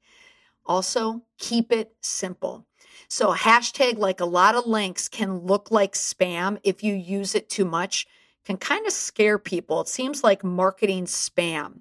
Also, 0.66 1.22
keep 1.38 1.72
it 1.72 1.94
simple. 2.02 2.66
So, 3.08 3.32
hashtag, 3.36 4.00
like 4.00 4.20
a 4.20 4.26
lot 4.26 4.56
of 4.56 4.66
links, 4.66 5.08
can 5.08 5.42
look 5.46 5.70
like 5.70 5.94
spam 5.94 6.58
if 6.64 6.84
you 6.84 6.96
use 6.96 7.36
it 7.36 7.48
too 7.48 7.66
much 7.66 8.08
can 8.46 8.58
kind 8.58 8.86
of 8.86 8.94
scare 8.94 9.38
people. 9.38 9.82
It 9.82 9.88
seems 9.88 10.24
like 10.24 10.44
marketing 10.44 11.06
spam. 11.06 11.80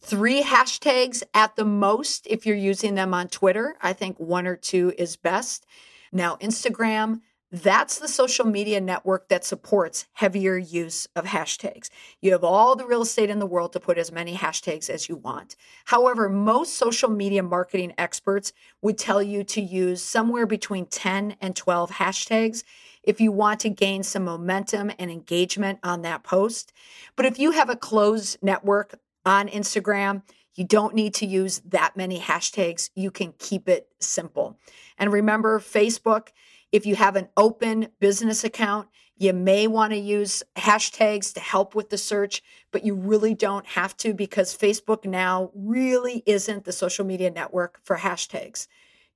Three 0.00 0.42
hashtags 0.42 1.22
at 1.32 1.56
the 1.56 1.64
most 1.64 2.26
if 2.26 2.44
you're 2.44 2.56
using 2.56 2.94
them 2.94 3.14
on 3.14 3.28
Twitter. 3.28 3.76
I 3.80 3.94
think 3.94 4.20
one 4.20 4.46
or 4.46 4.56
two 4.56 4.92
is 4.98 5.16
best. 5.16 5.64
Now, 6.12 6.36
Instagram, 6.36 7.22
that's 7.50 8.00
the 8.00 8.08
social 8.08 8.44
media 8.44 8.80
network 8.80 9.28
that 9.28 9.44
supports 9.44 10.06
heavier 10.14 10.58
use 10.58 11.06
of 11.14 11.26
hashtags. 11.26 11.88
You 12.20 12.32
have 12.32 12.42
all 12.42 12.74
the 12.74 12.84
real 12.84 13.02
estate 13.02 13.30
in 13.30 13.38
the 13.38 13.46
world 13.46 13.72
to 13.74 13.80
put 13.80 13.96
as 13.96 14.10
many 14.10 14.34
hashtags 14.34 14.90
as 14.90 15.08
you 15.08 15.14
want. 15.14 15.54
However, 15.84 16.28
most 16.28 16.74
social 16.74 17.08
media 17.08 17.44
marketing 17.44 17.94
experts 17.96 18.52
would 18.82 18.98
tell 18.98 19.22
you 19.22 19.44
to 19.44 19.60
use 19.60 20.02
somewhere 20.02 20.46
between 20.46 20.86
10 20.86 21.36
and 21.40 21.54
12 21.54 21.92
hashtags 21.92 22.64
if 23.06 23.20
you 23.20 23.30
want 23.30 23.60
to 23.60 23.68
gain 23.68 24.02
some 24.02 24.24
momentum 24.24 24.90
and 24.98 25.10
engagement 25.10 25.78
on 25.82 26.02
that 26.02 26.22
post. 26.22 26.72
But 27.16 27.26
if 27.26 27.38
you 27.38 27.52
have 27.52 27.70
a 27.70 27.76
closed 27.76 28.38
network 28.42 28.98
on 29.24 29.48
Instagram, 29.48 30.22
you 30.54 30.64
don't 30.64 30.94
need 30.94 31.14
to 31.14 31.26
use 31.26 31.60
that 31.66 31.96
many 31.96 32.18
hashtags. 32.18 32.90
You 32.94 33.10
can 33.10 33.34
keep 33.38 33.68
it 33.68 33.88
simple. 33.98 34.58
And 34.98 35.12
remember, 35.12 35.58
Facebook, 35.58 36.28
if 36.70 36.86
you 36.86 36.96
have 36.96 37.16
an 37.16 37.28
open 37.36 37.88
business 38.00 38.44
account, 38.44 38.88
you 39.16 39.32
may 39.32 39.66
want 39.66 39.92
to 39.92 39.98
use 39.98 40.42
hashtags 40.56 41.32
to 41.34 41.40
help 41.40 41.74
with 41.74 41.90
the 41.90 41.98
search, 41.98 42.42
but 42.72 42.84
you 42.84 42.94
really 42.94 43.34
don't 43.34 43.66
have 43.66 43.96
to 43.98 44.12
because 44.12 44.56
Facebook 44.56 45.04
now 45.04 45.50
really 45.54 46.22
isn't 46.26 46.64
the 46.64 46.72
social 46.72 47.04
media 47.04 47.30
network 47.30 47.78
for 47.84 47.96
hashtags. 47.96 48.66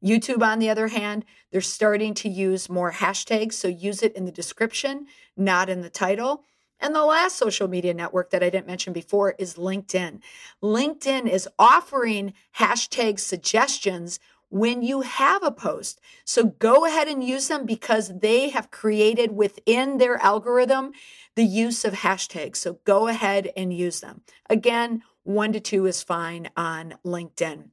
YouTube, 0.04 0.42
on 0.42 0.58
the 0.58 0.70
other 0.70 0.88
hand, 0.88 1.24
they're 1.50 1.61
starting 1.61 2.14
to 2.14 2.28
use 2.28 2.68
more 2.68 2.92
hashtags. 2.92 3.54
So 3.54 3.68
use 3.68 4.02
it 4.02 4.14
in 4.14 4.24
the 4.24 4.32
description, 4.32 5.06
not 5.37 5.68
in 5.68 5.80
the 5.80 5.90
title. 5.90 6.44
And 6.80 6.94
the 6.94 7.04
last 7.04 7.37
social 7.37 7.66
media 7.66 7.92
network 7.92 8.30
that 8.30 8.42
I 8.42 8.50
didn't 8.50 8.68
mention 8.68 8.92
before 8.92 9.34
is 9.38 9.54
LinkedIn. 9.54 10.20
LinkedIn 10.62 11.28
is 11.28 11.48
offering 11.58 12.34
hashtag 12.58 13.18
suggestions 13.18 14.20
when 14.50 14.82
you 14.82 15.02
have 15.02 15.42
a 15.42 15.50
post. 15.50 16.00
So 16.24 16.44
go 16.44 16.87
ahead 16.87 17.08
and 17.08 17.22
use 17.22 17.48
them 17.48 17.66
because 17.66 18.20
they 18.20 18.50
have 18.50 18.70
created 18.70 19.32
within 19.32 19.98
their 19.98 20.16
algorithm 20.18 20.92
the 21.34 21.44
use 21.44 21.84
of 21.84 21.94
hashtags. 21.94 22.56
So 22.56 22.78
go 22.84 23.08
ahead 23.08 23.50
and 23.56 23.72
use 23.72 24.00
them. 24.00 24.22
Again, 24.48 25.02
one 25.24 25.52
to 25.52 25.61
two 25.61 25.87
is 25.87 26.02
fine 26.02 26.48
on 26.56 26.94
LinkedIn. 27.04 27.70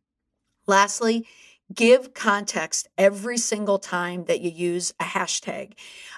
Lastly, 0.67 1.27
Give 1.73 2.13
context 2.13 2.87
every 2.95 3.37
single 3.37 3.79
time 3.79 4.25
that 4.25 4.41
you 4.41 4.51
use 4.51 4.93
a 4.99 5.03
hashtag. 5.03 5.73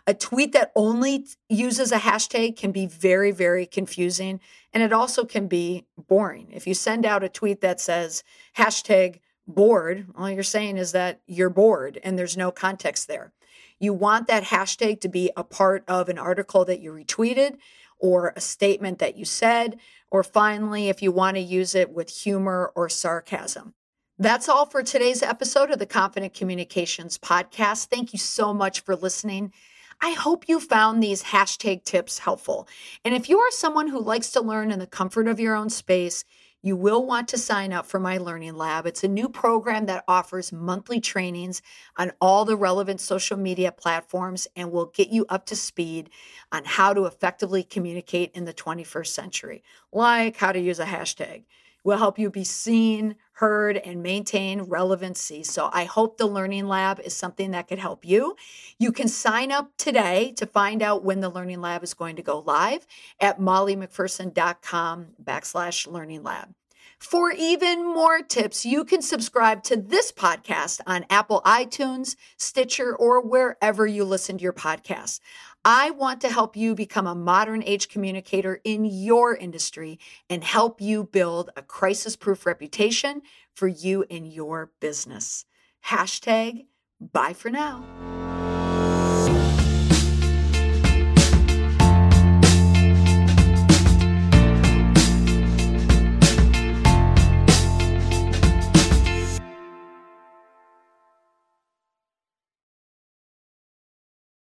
A 0.05 0.13
tweet 0.13 0.51
that 0.51 0.73
only 0.75 1.25
uses 1.47 1.91
a 1.91 1.99
hashtag 1.99 2.57
can 2.57 2.71
be 2.71 2.85
very, 2.85 3.31
very 3.31 3.65
confusing. 3.65 4.41
And 4.73 4.83
it 4.83 4.91
also 4.91 5.23
can 5.23 5.47
be 5.47 5.85
boring. 6.07 6.49
If 6.51 6.67
you 6.67 6.73
send 6.73 7.05
out 7.05 7.23
a 7.23 7.29
tweet 7.29 7.61
that 7.61 7.79
says 7.79 8.23
hashtag 8.57 9.19
bored, 9.47 10.07
all 10.17 10.29
you're 10.29 10.43
saying 10.43 10.77
is 10.77 10.91
that 10.91 11.21
you're 11.25 11.49
bored 11.49 11.97
and 12.03 12.19
there's 12.19 12.35
no 12.35 12.51
context 12.51 13.07
there. 13.07 13.31
You 13.79 13.93
want 13.93 14.27
that 14.27 14.43
hashtag 14.43 14.99
to 15.01 15.09
be 15.09 15.31
a 15.37 15.43
part 15.45 15.85
of 15.87 16.09
an 16.09 16.17
article 16.17 16.65
that 16.65 16.81
you 16.81 16.91
retweeted 16.91 17.57
or 17.99 18.33
a 18.35 18.41
statement 18.41 18.99
that 18.99 19.15
you 19.15 19.23
said, 19.23 19.79
or 20.11 20.23
finally, 20.23 20.89
if 20.89 21.01
you 21.01 21.11
want 21.11 21.35
to 21.37 21.41
use 21.41 21.73
it 21.73 21.91
with 21.91 22.09
humor 22.09 22.71
or 22.75 22.89
sarcasm. 22.89 23.73
That's 24.19 24.49
all 24.49 24.65
for 24.65 24.81
today's 24.81 25.21
episode 25.21 25.69
of 25.69 25.77
the 25.77 25.85
Confident 25.85 26.33
Communications 26.33 27.19
Podcast. 27.19 27.85
Thank 27.85 28.13
you 28.13 28.17
so 28.17 28.51
much 28.51 28.79
for 28.79 28.95
listening. 28.95 29.53
I 30.01 30.13
hope 30.13 30.49
you 30.49 30.59
found 30.59 31.03
these 31.03 31.21
hashtag 31.21 31.83
tips 31.83 32.17
helpful. 32.17 32.67
And 33.05 33.13
if 33.13 33.29
you 33.29 33.37
are 33.37 33.51
someone 33.51 33.89
who 33.89 34.01
likes 34.01 34.31
to 34.31 34.41
learn 34.41 34.71
in 34.71 34.79
the 34.79 34.87
comfort 34.87 35.27
of 35.27 35.39
your 35.39 35.53
own 35.53 35.69
space, 35.69 36.25
you 36.63 36.75
will 36.75 37.05
want 37.05 37.27
to 37.27 37.37
sign 37.37 37.71
up 37.71 37.85
for 37.85 37.99
my 37.99 38.17
Learning 38.17 38.55
Lab. 38.55 38.87
It's 38.87 39.03
a 39.03 39.07
new 39.07 39.29
program 39.29 39.85
that 39.85 40.03
offers 40.07 40.51
monthly 40.51 40.99
trainings 40.99 41.61
on 41.95 42.11
all 42.19 42.43
the 42.43 42.57
relevant 42.57 42.99
social 42.99 43.37
media 43.37 43.71
platforms 43.71 44.47
and 44.55 44.71
will 44.71 44.87
get 44.87 45.09
you 45.09 45.27
up 45.29 45.45
to 45.45 45.55
speed 45.55 46.09
on 46.51 46.63
how 46.65 46.91
to 46.91 47.05
effectively 47.05 47.61
communicate 47.61 48.31
in 48.33 48.45
the 48.45 48.53
21st 48.53 49.07
century, 49.09 49.63
like 49.91 50.37
how 50.37 50.51
to 50.51 50.59
use 50.59 50.79
a 50.79 50.85
hashtag 50.85 51.43
will 51.83 51.97
help 51.97 52.19
you 52.19 52.29
be 52.29 52.43
seen, 52.43 53.15
heard, 53.33 53.77
and 53.77 54.03
maintain 54.03 54.63
relevancy. 54.63 55.43
So 55.43 55.69
I 55.71 55.85
hope 55.85 56.17
the 56.17 56.25
Learning 56.25 56.67
Lab 56.67 56.99
is 56.99 57.15
something 57.15 57.51
that 57.51 57.67
could 57.67 57.79
help 57.79 58.05
you. 58.05 58.35
You 58.79 58.91
can 58.91 59.07
sign 59.07 59.51
up 59.51 59.71
today 59.77 60.33
to 60.37 60.45
find 60.45 60.81
out 60.81 61.03
when 61.03 61.21
the 61.21 61.29
Learning 61.29 61.61
Lab 61.61 61.83
is 61.83 61.93
going 61.93 62.15
to 62.17 62.23
go 62.23 62.39
live 62.39 62.85
at 63.19 63.39
mollymcpherson.com 63.39 65.07
backslash 65.23 65.91
learning 65.91 66.23
lab. 66.23 66.53
For 66.99 67.31
even 67.31 67.85
more 67.85 68.21
tips, 68.23 68.65
you 68.65 68.83
can 68.83 69.03
subscribe 69.03 69.61
to 69.63 69.77
this 69.77 70.11
podcast 70.11 70.81
on 70.87 71.05
Apple 71.11 71.41
iTunes, 71.45 72.15
Stitcher, 72.37 72.95
or 72.95 73.21
wherever 73.21 73.85
you 73.85 74.03
listen 74.03 74.39
to 74.39 74.43
your 74.43 74.53
podcasts. 74.53 75.19
I 75.69 75.91
want 75.91 76.21
to 76.21 76.29
help 76.29 76.55
you 76.55 76.75
become 76.75 77.07
a 77.07 77.13
modern 77.13 77.61
age 77.61 77.89
communicator 77.89 78.61
in 78.63 78.85
your 78.85 79.35
industry 79.35 79.99
and 80.29 80.41
help 80.41 80.79
you 80.79 81.03
build 81.03 81.49
a 81.57 81.61
crisis 81.61 82.15
proof 82.15 82.45
reputation 82.45 83.21
for 83.53 83.67
you 83.67 84.05
and 84.09 84.25
your 84.31 84.71
business. 84.79 85.43
Hashtag 85.85 86.67
bye 87.01 87.33
for 87.33 87.49
now. 87.49 87.83